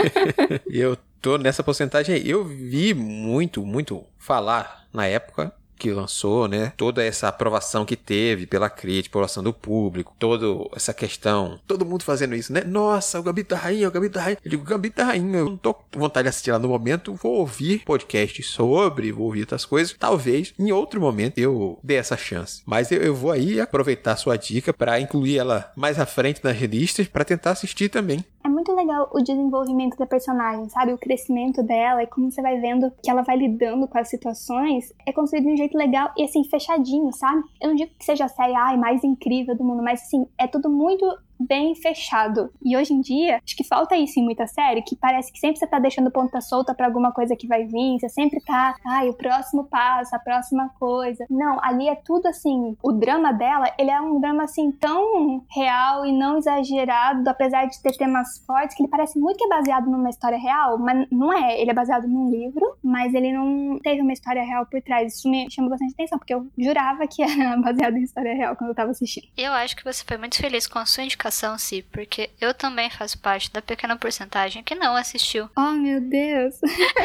[0.67, 2.29] eu tô nessa porcentagem aí.
[2.29, 6.73] Eu vi muito, muito falar na época que lançou, né?
[6.77, 12.03] Toda essa aprovação que teve pela crítica, aprovação do público, toda essa questão, todo mundo
[12.03, 12.63] fazendo isso, né?
[12.65, 14.39] Nossa, o Gambito da Rainha, o Gambito da Rainha.
[14.45, 17.15] Eu digo, Gambito da Rainha, eu não tô com vontade de assistir lá no momento,
[17.15, 19.95] vou ouvir podcast sobre, vou ouvir outras coisas.
[19.99, 22.63] Talvez em outro momento eu dê essa chance.
[22.67, 26.59] Mas eu, eu vou aí aproveitar sua dica para incluir ela mais à frente nas
[26.59, 28.25] listas para tentar assistir também.
[28.49, 30.95] É muito legal o desenvolvimento da personagem, sabe?
[30.95, 34.91] O crescimento dela e como você vai vendo que ela vai lidando com as situações.
[35.05, 37.43] É construído de um jeito legal e assim, fechadinho, sabe?
[37.61, 40.47] Eu não digo que seja a série ai, mais incrível do mundo, mas assim, é
[40.47, 41.05] tudo muito
[41.39, 42.51] bem fechado.
[42.65, 45.59] E hoje em dia, acho que falta isso em muita série, que parece que sempre
[45.59, 49.09] você tá deixando ponta solta para alguma coisa que vai vir, você sempre tá, ai,
[49.09, 51.25] o próximo passo, a próxima coisa.
[51.31, 56.05] Não, ali é tudo assim, o drama dela, ele é um drama assim tão real
[56.05, 59.89] e não exagerado, apesar de ter temas fortes, que ele parece muito que é baseado
[59.89, 61.61] numa história real, mas não é.
[61.61, 65.15] Ele é baseado num livro, mas ele não teve uma história real por trás.
[65.15, 68.71] Isso me chamou bastante atenção, porque eu jurava que era baseado em história real quando
[68.71, 69.29] eu tava assistindo.
[69.37, 72.91] Eu acho que você foi muito feliz com a sua indicação sim, porque eu também
[72.91, 75.49] faço parte da pequena porcentagem que não assistiu.
[75.59, 76.55] Oh, meu Deus!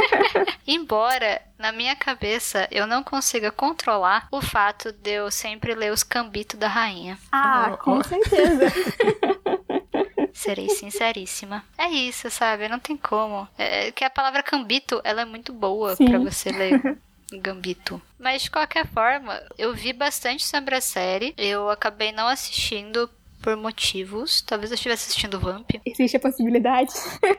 [0.65, 6.03] Embora na minha cabeça eu não consiga controlar o fato de eu sempre ler os
[6.03, 7.17] cambitos da rainha.
[7.31, 8.03] Ah, oh, com oh.
[8.03, 8.65] certeza.
[10.33, 11.63] Serei sinceríssima.
[11.77, 12.67] É isso, sabe?
[12.67, 13.47] Não tem como.
[13.57, 16.97] É, que a palavra cambito, ela é muito boa para você ler.
[17.31, 18.01] Gambito.
[18.19, 21.33] Mas de qualquer forma, eu vi bastante sobre a série.
[21.37, 23.09] Eu acabei não assistindo
[23.43, 24.41] por motivos.
[24.41, 25.69] Talvez eu estivesse assistindo Vamp.
[25.85, 26.93] Existe a possibilidade.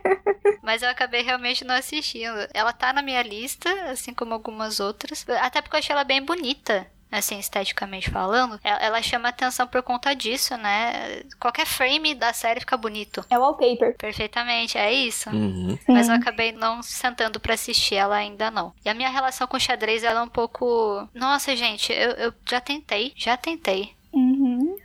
[0.63, 2.37] Mas eu acabei realmente não assistindo.
[2.53, 5.25] Ela tá na minha lista, assim como algumas outras.
[5.41, 6.87] Até porque eu achei ela bem bonita
[7.19, 11.23] assim, esteticamente falando, ela chama atenção por conta disso, né?
[11.39, 13.25] Qualquer frame da série fica bonito.
[13.31, 13.97] É wallpaper.
[13.97, 15.31] Perfeitamente, é isso.
[15.31, 15.79] Uhum.
[15.87, 18.73] Mas eu acabei não sentando para assistir ela ainda não.
[18.85, 21.09] E a minha relação com xadrez, ela é um pouco...
[21.15, 23.95] Nossa, gente, eu, eu já tentei, já tentei.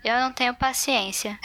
[0.03, 1.37] Eu não tenho paciência.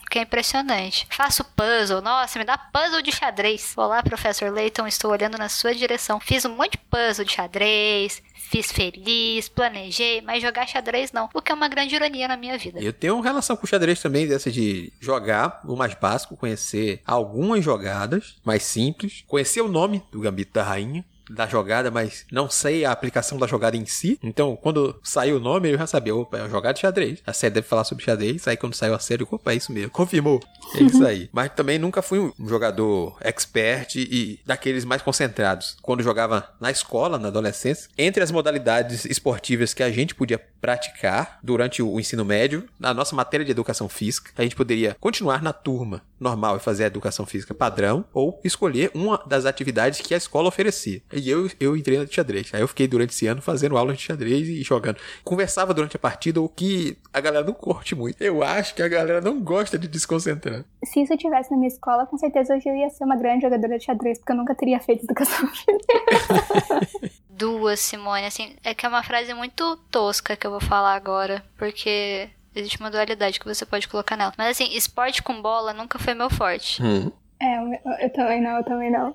[0.00, 1.06] Porque é impressionante.
[1.10, 2.00] Faço puzzle.
[2.02, 3.72] Nossa, me dá puzzle de xadrez.
[3.76, 4.86] Olá, professor Layton.
[4.86, 6.18] Estou olhando na sua direção.
[6.18, 8.20] Fiz um monte de puzzle de xadrez.
[8.50, 11.28] Fiz feliz, planejei, mas jogar xadrez não.
[11.32, 12.80] O que é uma grande ironia na minha vida.
[12.80, 18.40] Eu tenho relação com xadrez também, dessa de jogar o mais básico, conhecer algumas jogadas
[18.44, 22.92] mais simples, conhecer o nome do Gambito da Rainha, da jogada, mas não sei a
[22.92, 24.18] aplicação da jogada em si.
[24.22, 27.22] Então, quando saiu o nome, eu já sabia, opa, é uma jogada de xadrez.
[27.26, 28.46] A série deve falar sobre xadrez.
[28.48, 29.90] Aí quando saiu a série, opa, é isso mesmo.
[29.90, 30.40] Confirmou.
[30.74, 31.28] É isso aí.
[31.32, 35.76] mas também nunca fui um jogador expert e daqueles mais concentrados.
[35.82, 41.38] Quando jogava na escola, na adolescência, entre as modalidades esportivas que a gente podia praticar
[41.42, 45.52] durante o ensino médio, na nossa matéria de educação física, a gente poderia continuar na
[45.52, 50.16] turma normal e fazer a educação física padrão, ou escolher uma das atividades que a
[50.16, 51.00] escola oferecia.
[51.20, 52.50] E eu, eu entrei no xadrez.
[52.52, 54.96] Aí eu fiquei durante esse ano fazendo aula de xadrez e jogando.
[55.22, 58.22] Conversava durante a partida, o que a galera não curte muito.
[58.22, 60.64] Eu acho que a galera não gosta de desconcentrar.
[60.84, 63.78] Se isso tivesse na minha escola, com certeza hoje eu ia ser uma grande jogadora
[63.78, 65.48] de xadrez, porque eu nunca teria feito educação.
[67.28, 71.42] Duas, Simone, assim, é que é uma frase muito tosca que eu vou falar agora,
[71.56, 74.32] porque existe uma dualidade que você pode colocar nela.
[74.36, 76.82] Mas assim, esporte com bola nunca foi meu forte.
[76.82, 77.10] Hum.
[77.42, 79.14] É, eu, eu, também não, eu também não.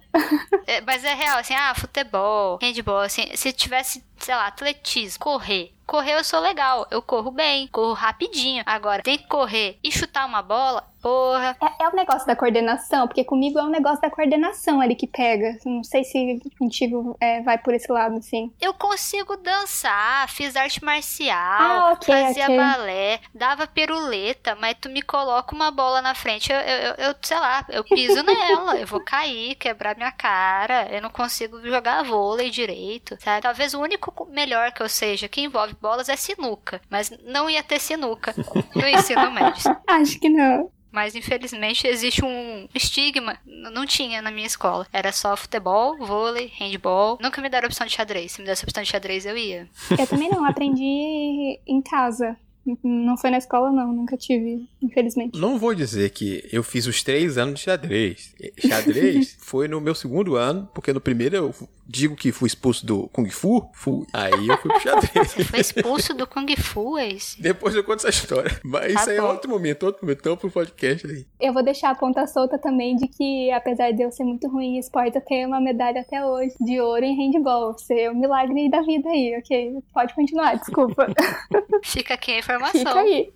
[0.66, 5.76] é, mas é real, assim, ah, futebol, handball, assim, se tivesse, sei lá, atletismo, correr,
[5.86, 8.64] Correr eu sou legal, eu corro bem, corro rapidinho.
[8.66, 11.56] Agora, tem que correr e chutar uma bola, porra.
[11.62, 15.06] É, é o negócio da coordenação, porque comigo é um negócio da coordenação ali que
[15.06, 15.56] pega.
[15.64, 18.52] Não sei se contigo é, vai por esse lado, assim.
[18.60, 22.58] Eu consigo dançar, fiz arte marcial, ah, okay, fazia okay.
[22.58, 27.40] balé, dava piruleta, mas tu me coloca uma bola na frente, eu, eu, eu sei
[27.40, 32.50] lá, eu piso nela, eu vou cair, quebrar minha cara, eu não consigo jogar vôlei
[32.50, 33.44] direito, sabe?
[33.44, 37.64] Talvez o único melhor que eu seja que envolve bolas é sinuca, mas não ia
[37.64, 38.34] ter sinuca
[38.76, 39.76] no ensino médio.
[39.88, 40.72] Acho que não.
[40.96, 43.38] Mas infelizmente existe um estigma.
[43.46, 44.88] Não tinha na minha escola.
[44.94, 47.18] Era só futebol, vôlei, handball.
[47.22, 48.32] Nunca me deram opção de xadrez.
[48.32, 49.68] Se me desse opção de xadrez, eu ia.
[49.92, 50.46] Eu também não.
[50.46, 52.38] Aprendi em casa.
[52.82, 53.94] Não foi na escola, não.
[53.94, 55.38] Nunca tive, infelizmente.
[55.38, 58.34] Não vou dizer que eu fiz os três anos de xadrez.
[58.58, 61.56] Xadrez foi no meu segundo ano, porque no primeiro eu
[61.86, 64.06] digo que fui expulso do Kung Fu, fui.
[64.14, 65.32] Aí eu fui pro xadrez.
[65.32, 67.42] Você foi expulso do Kung Fu, é isso?
[67.42, 68.60] Depois eu conto essa história.
[68.64, 71.26] Mas tá isso aí é outro momento, outro momento, então pro podcast aí.
[71.40, 74.76] Eu vou deixar a ponta solta também de que, apesar de eu ser muito ruim
[74.76, 77.78] em esporte, eu tenho uma medalha até hoje de ouro em handball.
[77.78, 79.78] Ser um milagre da vida aí, ok?
[79.94, 81.08] Pode continuar, desculpa.
[81.84, 82.80] Fica aqui a informação.
[82.80, 83.32] Fica aí.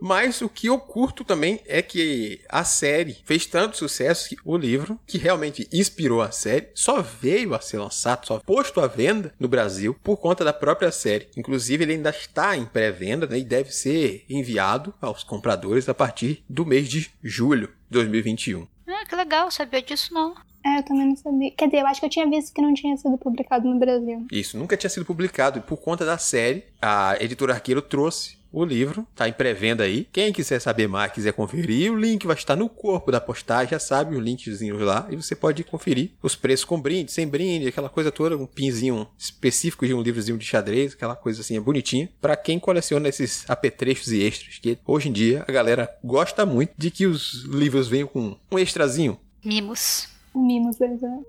[0.00, 4.56] Mas o que eu curto também é que a série fez tanto sucesso que o
[4.56, 8.86] livro, que realmente inspirou a série, só veio veio a ser lançado, só posto à
[8.86, 11.28] venda no Brasil por conta da própria série.
[11.36, 16.44] Inclusive, ele ainda está em pré-venda né, e deve ser enviado aos compradores a partir
[16.48, 18.66] do mês de julho de 2021.
[18.88, 20.34] Ah, que legal, sabia disso não.
[20.64, 21.52] É, eu também não sabia.
[21.52, 24.26] Quer dizer, eu acho que eu tinha visto que não tinha sido publicado no Brasil.
[24.32, 25.58] Isso, nunca tinha sido publicado.
[25.58, 30.08] E por conta da série, a editora Arqueiro trouxe o livro, tá em pré-venda aí.
[30.10, 33.78] Quem quiser saber mais, quiser conferir, o link vai estar no corpo da postagem, já
[33.78, 37.90] sabe, o linkzinho lá, e você pode conferir os preços com brinde, sem brinde, aquela
[37.90, 42.08] coisa toda, um pinzinho específico de um livrozinho de xadrez, aquela coisa assim, é bonitinha,
[42.18, 46.72] para quem coleciona esses apetrechos e extras, que hoje em dia a galera gosta muito
[46.78, 49.18] de que os livros venham com um extrazinho.
[49.44, 50.08] Mimos.
[50.34, 51.26] Mimos, exato.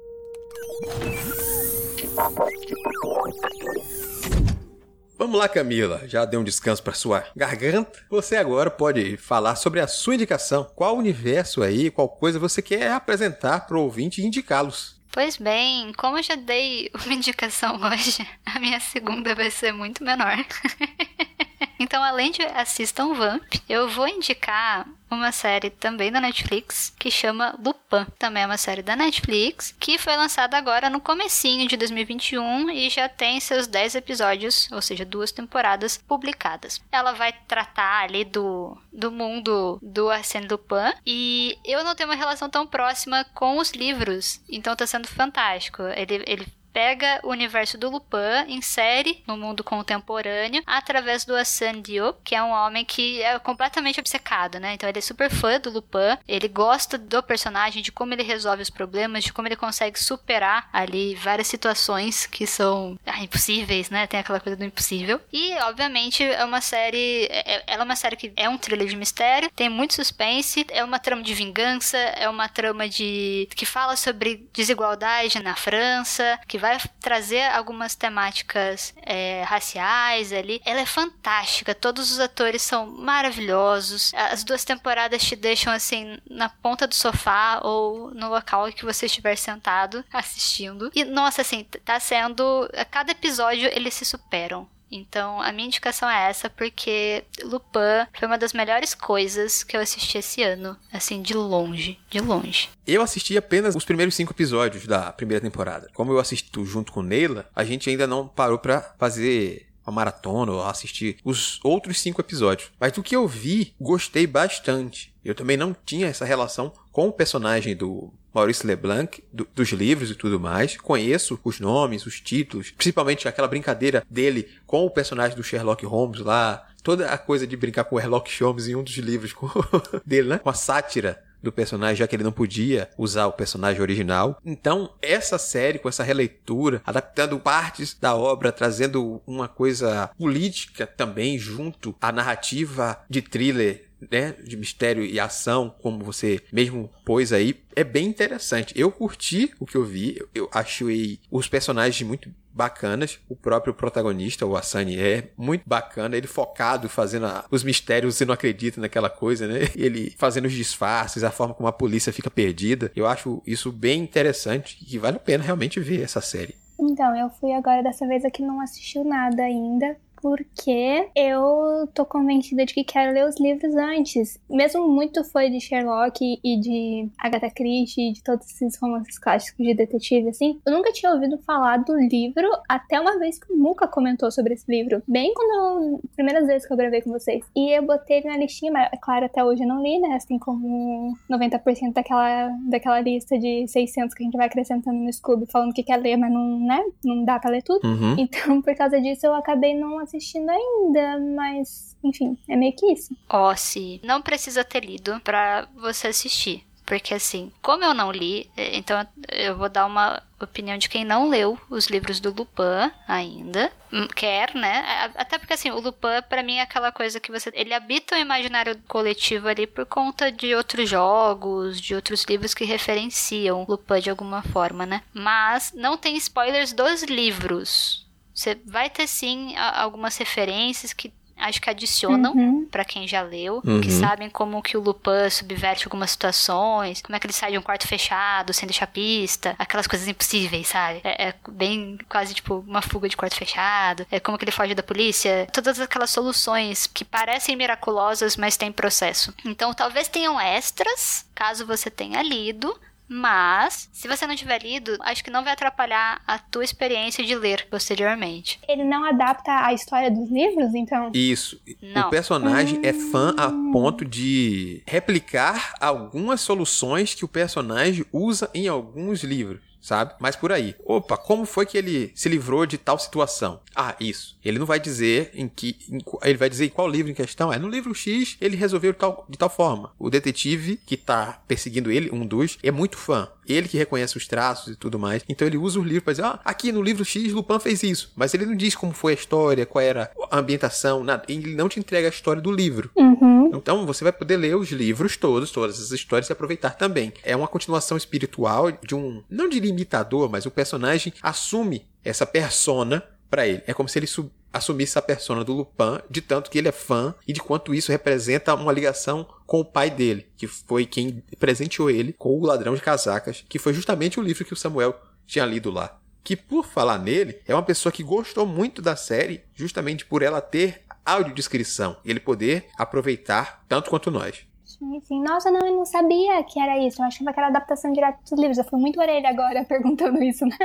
[5.17, 6.03] Vamos lá, Camila.
[6.07, 8.05] Já deu um descanso para sua garganta.
[8.07, 10.71] Você agora pode falar sobre a sua indicação.
[10.75, 14.95] Qual universo aí, qual coisa você quer apresentar para o ouvinte e indicá-los?
[15.11, 20.03] Pois bem, como eu já dei uma indicação hoje, a minha segunda vai ser muito
[20.03, 20.37] menor.
[21.79, 27.55] então, além de assistam Vamp, eu vou indicar uma série também da Netflix que chama
[27.63, 28.05] Lupin.
[28.19, 32.89] Também é uma série da Netflix que foi lançada agora no comecinho de 2021 e
[32.89, 36.81] já tem seus 10 episódios, ou seja, duas temporadas publicadas.
[36.91, 42.15] Ela vai tratar ali do, do mundo do Arsène Lupin e eu não tenho uma
[42.15, 45.83] relação tão próxima com os livros, então tá sendo fantástico.
[45.83, 52.19] Ele, ele pega o universo do Lupin, insere no mundo contemporâneo através do Hassan Diop,
[52.23, 54.75] que é um homem que é completamente obcecado, né?
[54.75, 58.61] Então ele é super fã do Lupin, ele gosta do personagem, de como ele resolve
[58.61, 64.05] os problemas, de como ele consegue superar ali várias situações que são ah, impossíveis, né?
[64.05, 65.19] Tem aquela coisa do impossível.
[65.33, 67.25] E, obviamente, é uma série.
[67.31, 70.63] É, é, ela é uma série que é um thriller de mistério, tem muito suspense,
[70.69, 73.49] é uma trama de vingança, é uma trama de.
[73.55, 80.61] que fala sobre desigualdade na França, que vai vai trazer algumas temáticas é, raciais ali.
[80.65, 84.11] Ela é fantástica, todos os atores são maravilhosos.
[84.13, 89.05] As duas temporadas te deixam assim na ponta do sofá ou no local que você
[89.05, 90.91] estiver sentado assistindo.
[90.93, 92.69] E nossa, assim, tá sendo.
[92.75, 94.67] A cada episódio eles se superam.
[94.91, 99.81] Então, a minha indicação é essa, porque Lupin foi uma das melhores coisas que eu
[99.81, 100.77] assisti esse ano.
[100.91, 102.69] Assim, de longe, de longe.
[102.85, 105.89] Eu assisti apenas os primeiros cinco episódios da primeira temporada.
[105.93, 110.51] Como eu assisto junto com Neila, a gente ainda não parou pra fazer uma maratona
[110.51, 112.71] ou assistir os outros cinco episódios.
[112.79, 115.13] Mas do que eu vi, gostei bastante.
[115.23, 120.11] Eu também não tinha essa relação com o personagem do Maurice Leblanc, do, dos livros
[120.11, 120.77] e tudo mais.
[120.77, 126.19] Conheço os nomes, os títulos, principalmente aquela brincadeira dele com o personagem do Sherlock Holmes
[126.19, 126.67] lá.
[126.83, 129.33] Toda a coisa de brincar com o Sherlock Holmes em um dos livros
[130.05, 130.37] dele, né?
[130.37, 134.39] Com a sátira do personagem, já que ele não podia usar o personagem original.
[134.45, 141.37] Então, essa série, com essa releitura, adaptando partes da obra, trazendo uma coisa política também
[141.37, 147.55] junto à narrativa de thriller né, de mistério e ação, como você mesmo pôs aí,
[147.75, 148.73] é bem interessante.
[148.77, 153.19] Eu curti o que eu vi, eu achei os personagens muito bacanas.
[153.29, 156.17] O próprio protagonista, o Asani, é muito bacana.
[156.17, 159.59] Ele focado, fazendo a, os mistérios, você não acredita naquela coisa, né?
[159.77, 162.91] Ele fazendo os disfarces, a forma como a polícia fica perdida.
[162.95, 166.55] Eu acho isso bem interessante e vale a pena realmente ver essa série.
[166.79, 172.65] Então, eu fui agora dessa vez aqui não assistiu nada ainda, porque eu tô convencida
[172.65, 174.39] de que quero ler os livros antes.
[174.49, 179.65] Mesmo muito fã de Sherlock e de Agatha Christie e de todos esses romances clássicos
[179.65, 183.57] de detetive, assim, eu nunca tinha ouvido falar do livro até uma vez que o
[183.57, 185.01] Muka comentou sobre esse livro.
[185.07, 187.45] Bem quando eu, primeiras vezes que eu gravei com vocês.
[187.55, 190.15] E eu botei ele na listinha, mas é claro, até hoje eu não li, né?
[190.15, 195.45] Assim como 90% daquela, daquela lista de 600 que a gente vai acrescentando no Scooby
[195.51, 196.83] falando que quer ler, mas não, né?
[197.03, 197.87] Não dá pra ler tudo.
[197.87, 198.15] Uhum.
[198.17, 203.15] Então, por causa disso, eu acabei não assistindo ainda, mas enfim, é meio que isso.
[203.29, 206.63] Ó, se não precisa ter lido pra você assistir.
[206.87, 211.27] Porque assim, como eu não li, então eu vou dar uma opinião de quem não
[211.27, 213.69] leu os livros do Lupin ainda.
[213.91, 215.11] Hum, quer, né?
[215.15, 218.19] Até porque assim, o Lupin para mim é aquela coisa que você ele habita o
[218.19, 224.09] imaginário coletivo ali por conta de outros jogos, de outros livros que referenciam Lupin de
[224.09, 225.03] alguma forma, né?
[225.13, 228.06] Mas não tem spoilers dos livros.
[228.37, 232.65] Você vai ter sim algumas referências que acho que adicionam Uhum.
[232.71, 233.79] pra quem já leu, Uhum.
[233.79, 237.57] que sabem como que o Lupin subverte algumas situações, como é que ele sai de
[237.59, 240.99] um quarto fechado sem deixar pista, aquelas coisas impossíveis, sabe?
[241.03, 244.73] É, é bem quase tipo uma fuga de quarto fechado, é como que ele foge
[244.73, 249.31] da polícia, todas aquelas soluções que parecem miraculosas, mas tem processo.
[249.45, 252.75] Então talvez tenham extras, caso você tenha lido,
[253.07, 257.35] Mas, se você não tiver lido, acho que não vai atrapalhar a tua experiência de
[257.35, 258.59] ler posteriormente.
[258.67, 261.11] Ele não adapta a história dos livros, então?
[261.13, 261.61] Isso.
[261.81, 262.07] Não.
[262.07, 263.71] O personagem é fã a Hum.
[263.71, 269.66] ponto de replicar algumas soluções que o personagem usa em alguns livros.
[269.81, 270.13] Sabe?
[270.19, 270.75] Mas por aí.
[270.83, 273.59] Opa, como foi que ele se livrou de tal situação?
[273.75, 274.37] Ah, isso.
[274.43, 275.77] Ele não vai dizer em que.
[275.89, 277.53] em ele vai dizer em qual livro em questão.
[277.53, 279.91] É no livro X ele resolveu de tal, de tal forma.
[279.99, 283.29] O detetive que tá perseguindo ele, um dos, é muito fã.
[283.47, 285.23] Ele que reconhece os traços e tudo mais.
[285.29, 288.11] Então ele usa os livros pra dizer: ah, aqui no livro X Lupin fez isso.
[288.15, 291.23] Mas ele não diz como foi a história, qual era a ambientação, nada.
[291.29, 292.89] Ele não te entrega a história do livro.
[292.95, 293.51] Uhum.
[293.53, 297.13] Então você vai poder ler os livros todos, todas as histórias e aproveitar também.
[297.23, 303.03] É uma continuação espiritual de um, não diria imitador, mas o personagem assume essa persona
[303.29, 303.61] pra ele.
[303.67, 306.71] É como se ele su- assumisse a persona do Lupin, de tanto que ele é
[306.71, 311.21] fã e de quanto isso representa uma ligação com o pai dele, que foi quem
[311.39, 314.99] presenteou ele com o Ladrão de Casacas, que foi justamente o livro que o Samuel
[315.25, 315.99] tinha lido lá.
[316.23, 320.41] Que por falar nele, é uma pessoa que gostou muito da série, justamente por ela
[320.41, 324.45] ter audiodescrição, ele poder aproveitar tanto quanto nós.
[324.79, 325.23] Sim, sim.
[325.23, 327.01] Nossa, não, eu não sabia que era isso.
[327.01, 328.57] Eu achava que era adaptação direta dos livros.
[328.59, 330.55] Eu fui muito orelha agora perguntando isso, né?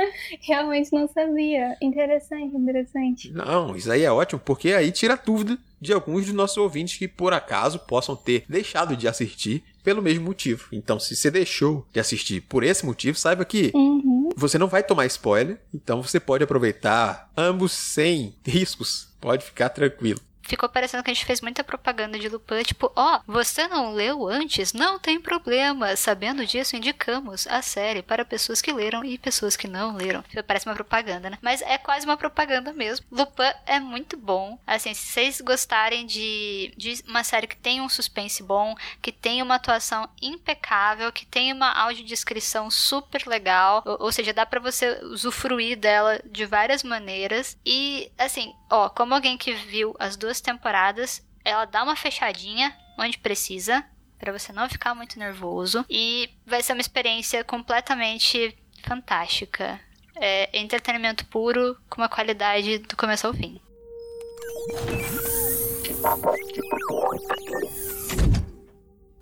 [0.41, 1.75] Realmente não sabia.
[1.81, 3.31] Interessante, interessante.
[3.31, 6.97] Não, isso aí é ótimo, porque aí tira a dúvida de alguns dos nossos ouvintes
[6.97, 10.67] que por acaso possam ter deixado de assistir pelo mesmo motivo.
[10.71, 14.29] Então, se você deixou de assistir por esse motivo, saiba que Uhum.
[14.35, 19.09] você não vai tomar spoiler, então você pode aproveitar ambos sem riscos.
[19.19, 20.19] Pode ficar tranquilo.
[20.43, 24.27] Ficou parecendo que a gente fez muita propaganda de Lupin, tipo, ó, você não leu
[24.27, 24.73] antes?
[24.73, 25.95] Não tem problema.
[25.95, 30.23] Sabendo disso, indicamos a série para pessoas que leram e pessoas que não leram.
[30.45, 31.37] Parece uma propaganda, né?
[31.41, 33.05] Mas é quase uma propaganda mesmo.
[33.11, 34.59] Lupin é muito bom.
[34.67, 39.41] Assim, se vocês gostarem de, de uma série que tem um suspense bom, que tem
[39.41, 44.99] uma atuação impecável, que tem uma audiodescrição super legal, ou, ou seja, dá pra você
[45.03, 47.57] usufruir dela de várias maneiras.
[47.65, 53.17] E, assim, ó, como alguém que viu as duas temporadas, ela dá uma fechadinha onde
[53.17, 53.83] precisa,
[54.17, 55.85] pra você não ficar muito nervoso.
[55.89, 59.79] E vai ser uma experiência completamente fantástica.
[60.15, 63.59] É entretenimento puro, com uma qualidade do começo ao fim.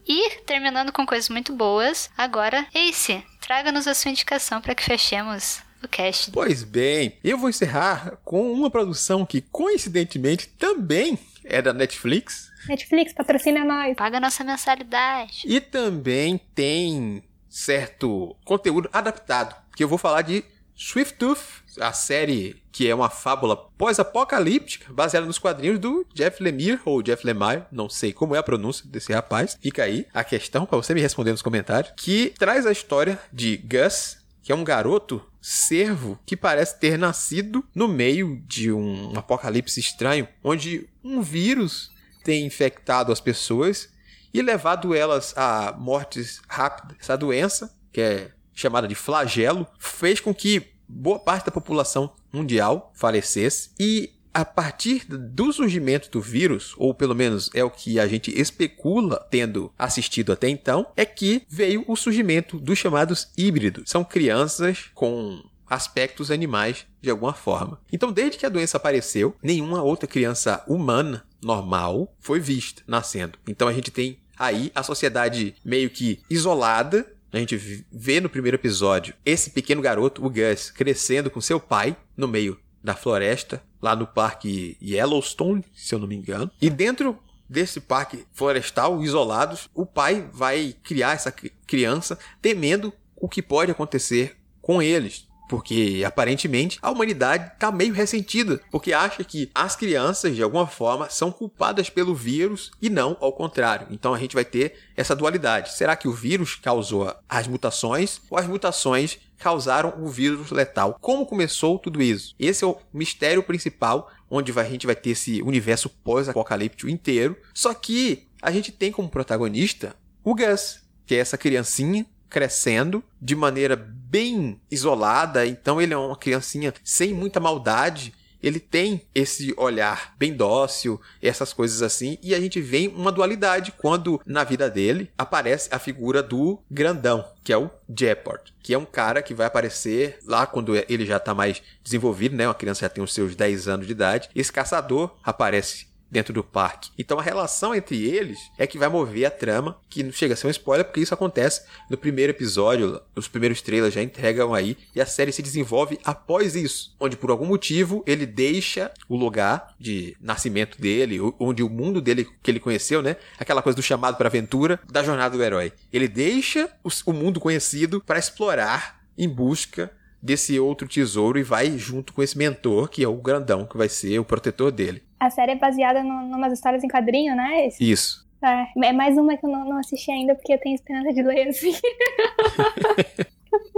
[0.06, 5.62] E, terminando com coisas muito boas, agora, Ace, traga-nos a sua indicação para que fechemos
[5.84, 6.32] o cast.
[6.32, 13.14] Pois bem, eu vou encerrar com uma produção que coincidentemente também é da Netflix Netflix,
[13.14, 13.96] patrocina nós.
[13.96, 15.44] Paga nossa mensalidade.
[15.46, 20.44] e também tem certo conteúdo adaptado, que eu vou falar de
[20.76, 26.80] Swift Tooth, a série que é uma fábula pós-apocalíptica baseada nos quadrinhos do Jeff Lemire
[26.86, 29.58] ou Jeff Lemire, não sei como é a pronúncia desse rapaz.
[29.62, 33.58] Fica aí a questão para você me responder nos comentários, que traz a história de
[33.58, 39.80] Gus, que é um garoto servo que parece ter nascido no meio de um apocalipse
[39.80, 41.92] estranho, onde um vírus
[42.24, 43.90] tem infectado as pessoas
[44.34, 46.98] e levado elas a mortes rápidas.
[47.00, 52.92] Essa doença, que é chamada de flagelo, fez com que boa parte da população mundial
[52.94, 58.08] falecesse e a partir do surgimento do vírus, ou pelo menos é o que a
[58.08, 63.90] gente especula tendo assistido até então, é que veio o surgimento dos chamados híbridos.
[63.90, 67.80] São crianças com aspectos animais de alguma forma.
[67.92, 73.40] Então, desde que a doença apareceu, nenhuma outra criança humana normal foi vista nascendo.
[73.48, 77.12] Então a gente tem aí a sociedade meio que isolada.
[77.32, 77.56] A gente
[77.92, 82.60] vê no primeiro episódio esse pequeno garoto, o Gus, crescendo com seu pai no meio
[82.84, 86.52] da floresta, lá no parque Yellowstone, se eu não me engano.
[86.62, 87.18] E dentro
[87.50, 94.38] desse parque florestal, isolados, o pai vai criar essa criança temendo o que pode acontecer
[94.62, 95.28] com eles.
[95.52, 101.10] Porque aparentemente a humanidade está meio ressentida, porque acha que as crianças, de alguma forma,
[101.10, 103.86] são culpadas pelo vírus e não ao contrário.
[103.92, 105.74] Então a gente vai ter essa dualidade.
[105.74, 110.98] Será que o vírus causou as mutações ou as mutações causaram o vírus letal?
[111.02, 112.34] Como começou tudo isso?
[112.40, 117.36] Esse é o mistério principal, onde a gente vai ter esse universo pós-apocalíptico inteiro.
[117.54, 123.36] Só que a gente tem como protagonista o Gus, que é essa criancinha crescendo de
[123.36, 128.14] maneira bem isolada, então ele é uma criancinha sem muita maldade.
[128.42, 133.72] Ele tem esse olhar bem dócil, essas coisas assim, e a gente vê uma dualidade
[133.78, 138.78] quando na vida dele aparece a figura do grandão, que é o Jeopard, que é
[138.80, 142.48] um cara que vai aparecer lá quando ele já está mais desenvolvido, né?
[142.48, 144.30] Uma criança já tem os seus 10 anos de idade.
[144.34, 146.92] Esse caçador aparece dentro do parque.
[147.00, 150.38] Então a relação entre eles é que vai mover a trama, que não chega a
[150.38, 154.78] ser um spoiler, porque isso acontece no primeiro episódio, os primeiros trailers já entregam aí,
[154.94, 159.74] e a série se desenvolve após isso, onde por algum motivo ele deixa o lugar
[159.80, 163.16] de nascimento dele, onde o mundo dele que ele conheceu, né?
[163.40, 165.72] Aquela coisa do chamado para aventura, da jornada do herói.
[165.94, 166.70] Ele deixa
[167.06, 169.92] o mundo conhecido para explorar em busca
[170.22, 173.90] desse outro tesouro e vai junto com esse mentor, que é o grandão, que vai
[173.90, 175.02] ser o protetor dele.
[175.22, 177.68] A série é baseada em umas histórias em quadrinho, né?
[177.68, 177.92] Esse?
[177.92, 178.28] Isso.
[178.44, 181.22] É, é mais uma que eu não, não assisti ainda, porque eu tenho esperança de
[181.22, 181.76] ler assim.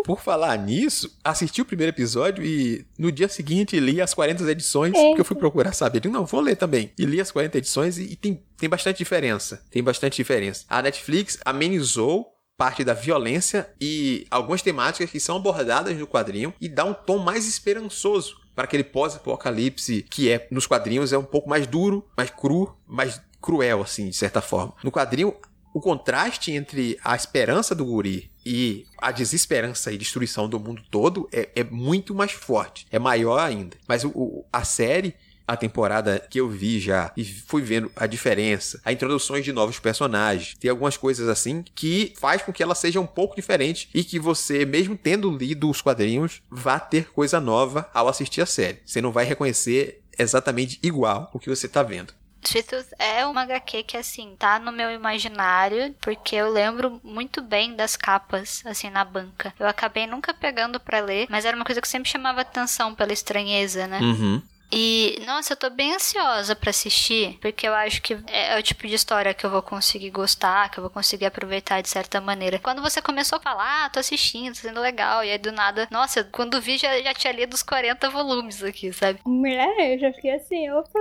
[0.05, 4.93] Por falar nisso, assisti o primeiro episódio e no dia seguinte li as 40 edições,
[4.93, 5.07] é.
[5.07, 5.99] porque eu fui procurar saber.
[5.99, 6.93] Digo, não, vou ler também.
[6.97, 9.61] E li as 40 edições e, e tem, tem bastante diferença.
[9.69, 10.63] Tem bastante diferença.
[10.69, 12.27] A Netflix amenizou
[12.57, 17.17] parte da violência e algumas temáticas que são abordadas no quadrinho e dá um tom
[17.17, 22.29] mais esperançoso para aquele pós-apocalipse que é nos quadrinhos é um pouco mais duro, mais
[22.29, 24.73] cru, mais cruel assim, de certa forma.
[24.83, 25.35] No quadrinho
[25.73, 31.27] o contraste entre a esperança do guri e a desesperança e destruição do mundo todo
[31.31, 33.75] é, é muito mais forte, é maior ainda.
[33.87, 35.15] Mas o, o, a série
[35.47, 39.79] a temporada que eu vi já e fui vendo a diferença, a introduções de novos
[39.79, 44.03] personagens, tem algumas coisas assim que faz com que ela seja um pouco diferente e
[44.03, 48.79] que você, mesmo tendo lido os quadrinhos, vá ter coisa nova ao assistir a série.
[48.85, 52.13] Você não vai reconhecer exatamente igual o que você está vendo.
[52.45, 57.75] Sweet é uma HQ que, assim, tá no meu imaginário, porque eu lembro muito bem
[57.75, 59.53] das capas, assim, na banca.
[59.57, 63.13] Eu acabei nunca pegando para ler, mas era uma coisa que sempre chamava atenção pela
[63.13, 63.99] estranheza, né?
[63.99, 64.41] Uhum.
[64.75, 68.63] E, nossa, eu tô bem ansiosa para assistir, porque eu acho que é, é, o
[68.63, 72.19] tipo de história que eu vou conseguir gostar, que eu vou conseguir aproveitar de certa
[72.19, 72.57] maneira.
[72.57, 75.87] Quando você começou a falar, ah, tô assistindo, tá sendo legal, e aí do nada,
[75.91, 79.19] nossa, quando vi já, já tinha lido os 40 volumes aqui, sabe?
[79.23, 80.99] Mulher, eu já fiquei assim, opa.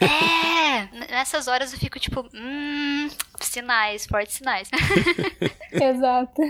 [0.00, 3.10] É, nessas horas eu fico tipo, hum,
[3.48, 4.68] sinais, fortes sinais.
[5.72, 6.42] Exato.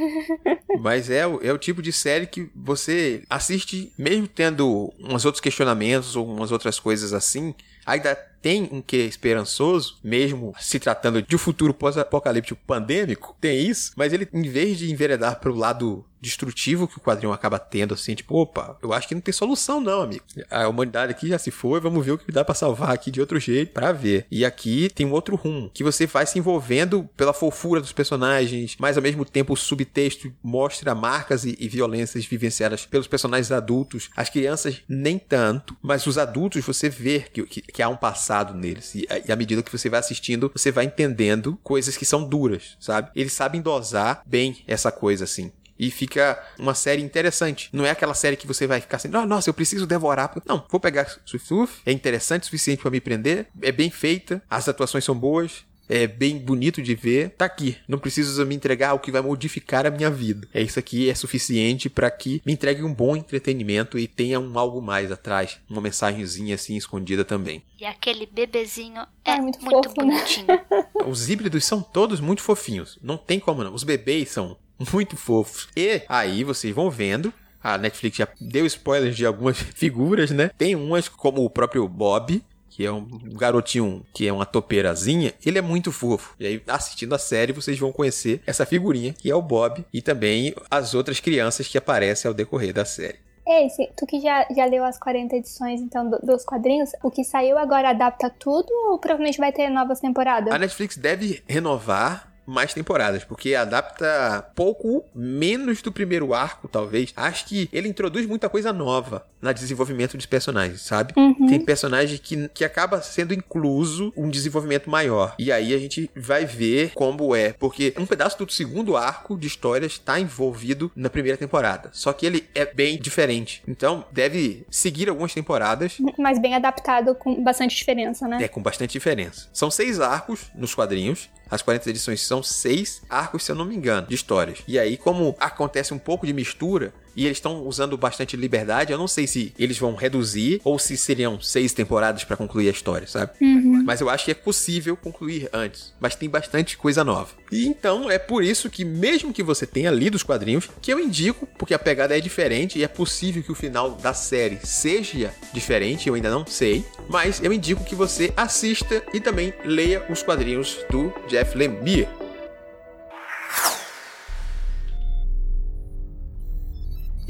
[0.81, 6.17] Mas é, é o tipo de série que você assiste, mesmo tendo uns outros questionamentos
[6.17, 7.55] ou umas outras coisas assim,
[7.87, 13.93] ainda tem um que esperançoso, mesmo se tratando de um futuro pós-apocalíptico pandêmico, tem isso,
[13.97, 17.95] mas ele, em vez de enveredar para o lado destrutivo que o quadrinho acaba tendo,
[17.95, 20.23] assim, tipo, opa, eu acho que não tem solução não, amigo.
[20.49, 23.21] A humanidade aqui já se foi, vamos ver o que dá para salvar aqui de
[23.21, 24.25] outro jeito para ver.
[24.31, 28.77] E aqui tem um outro rumo, que você vai se envolvendo pela fofura dos personagens,
[28.79, 34.09] mas ao mesmo tempo o subtexto mostra marcas e, e violências vivenciadas pelos personagens adultos.
[34.17, 38.55] As crianças nem tanto, mas os adultos você vê que, que, que há um passado
[38.55, 38.95] neles.
[38.95, 42.77] E, e à medida que você vai assistindo, você vai entendendo coisas que são duras,
[42.79, 43.11] sabe?
[43.17, 45.51] Eles sabem dosar bem essa coisa assim
[45.83, 47.69] e fica uma série interessante.
[47.73, 50.33] Não é aquela série que você vai ficar assim, oh, nossa, eu preciso devorar.
[50.47, 54.41] Não, vou pegar Swift Tooth, é interessante o suficiente para me prender, é bem feita,
[54.49, 57.77] as atuações são boas, é bem bonito de ver, tá aqui.
[57.89, 60.49] Não preciso me entregar o que vai modificar a minha vida.
[60.55, 64.59] É isso aqui é suficiente para que me entregue um bom entretenimento e tenha um
[64.59, 67.63] algo mais atrás, uma mensagenzinha assim escondida também.
[67.79, 70.47] E aquele bebezinho é, é muito, muito fofo, bonitinho.
[70.47, 70.65] Né?
[71.07, 72.99] Os híbridos são todos muito fofinhos.
[73.03, 73.75] Não tem como não.
[73.75, 74.57] Os bebês são
[74.93, 75.69] muito fofos.
[75.77, 80.51] E aí vocês vão vendo a Netflix já deu spoilers de algumas figuras, né?
[80.59, 85.59] Tem umas como o próprio Bob, que é um garotinho que é uma topeirazinha, ele
[85.59, 86.35] é muito fofo.
[86.41, 90.01] E aí, assistindo a série, vocês vão conhecer essa figurinha, que é o Bob, e
[90.01, 93.19] também as outras crianças que aparecem ao decorrer da série.
[93.47, 97.25] Esse, tu que já, já leu as 40 edições, então, do, dos quadrinhos, o que
[97.25, 100.55] saiu agora adapta tudo ou provavelmente vai ter novas temporadas?
[100.55, 107.13] A Netflix deve renovar mais temporadas, porque adapta pouco menos do primeiro arco, talvez.
[107.17, 111.13] Acho que ele introduz muita coisa nova no desenvolvimento dos personagens, sabe?
[111.17, 111.47] Uhum.
[111.49, 115.35] Tem personagem que, que acaba sendo incluso um desenvolvimento maior.
[115.39, 119.47] E aí a gente vai ver como é, porque um pedaço do segundo arco de
[119.47, 121.91] histórias está envolvido na primeira temporada.
[121.93, 123.63] Só que ele é bem diferente.
[123.67, 125.97] Então deve seguir algumas temporadas.
[126.19, 128.39] Mas bem adaptado com bastante diferença, né?
[128.43, 129.49] É, com bastante diferença.
[129.53, 131.29] São seis arcos nos quadrinhos.
[131.53, 134.61] As 40 edições são seis arcos, se eu não me engano, de histórias.
[134.67, 138.93] E aí, como acontece um pouco de mistura, e eles estão usando bastante liberdade.
[138.93, 142.73] Eu não sei se eles vão reduzir ou se seriam seis temporadas para concluir a
[142.73, 143.33] história, sabe?
[143.41, 143.83] Uhum.
[143.85, 145.93] Mas eu acho que é possível concluir antes.
[146.01, 147.31] Mas tem bastante coisa nova.
[147.51, 150.99] E então é por isso que, mesmo que você tenha lido os quadrinhos, que eu
[150.99, 155.35] indico, porque a pegada é diferente e é possível que o final da série seja
[155.53, 156.85] diferente, eu ainda não sei.
[157.09, 162.09] Mas eu indico que você assista e também leia os quadrinhos do Jeff Lemire.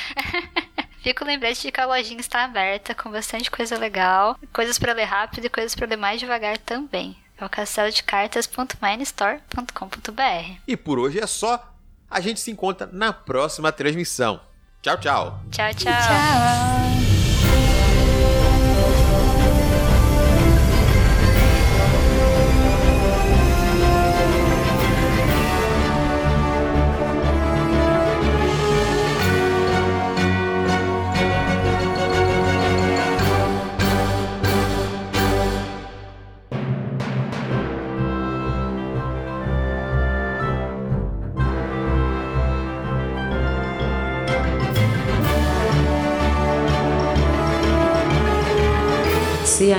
[1.01, 5.05] Fico lembrete de que a lojinha está aberta com bastante coisa legal, coisas para ler
[5.05, 7.16] rápido e coisas para ler mais devagar também.
[7.41, 10.61] É o castelo de cartas.minestore.com.br.
[10.66, 11.73] E por hoje é só.
[12.11, 14.41] A gente se encontra na próxima transmissão.
[14.83, 15.41] Tchau, tchau.
[15.51, 15.93] Tchau, tchau.
[15.93, 16.97] Tchau!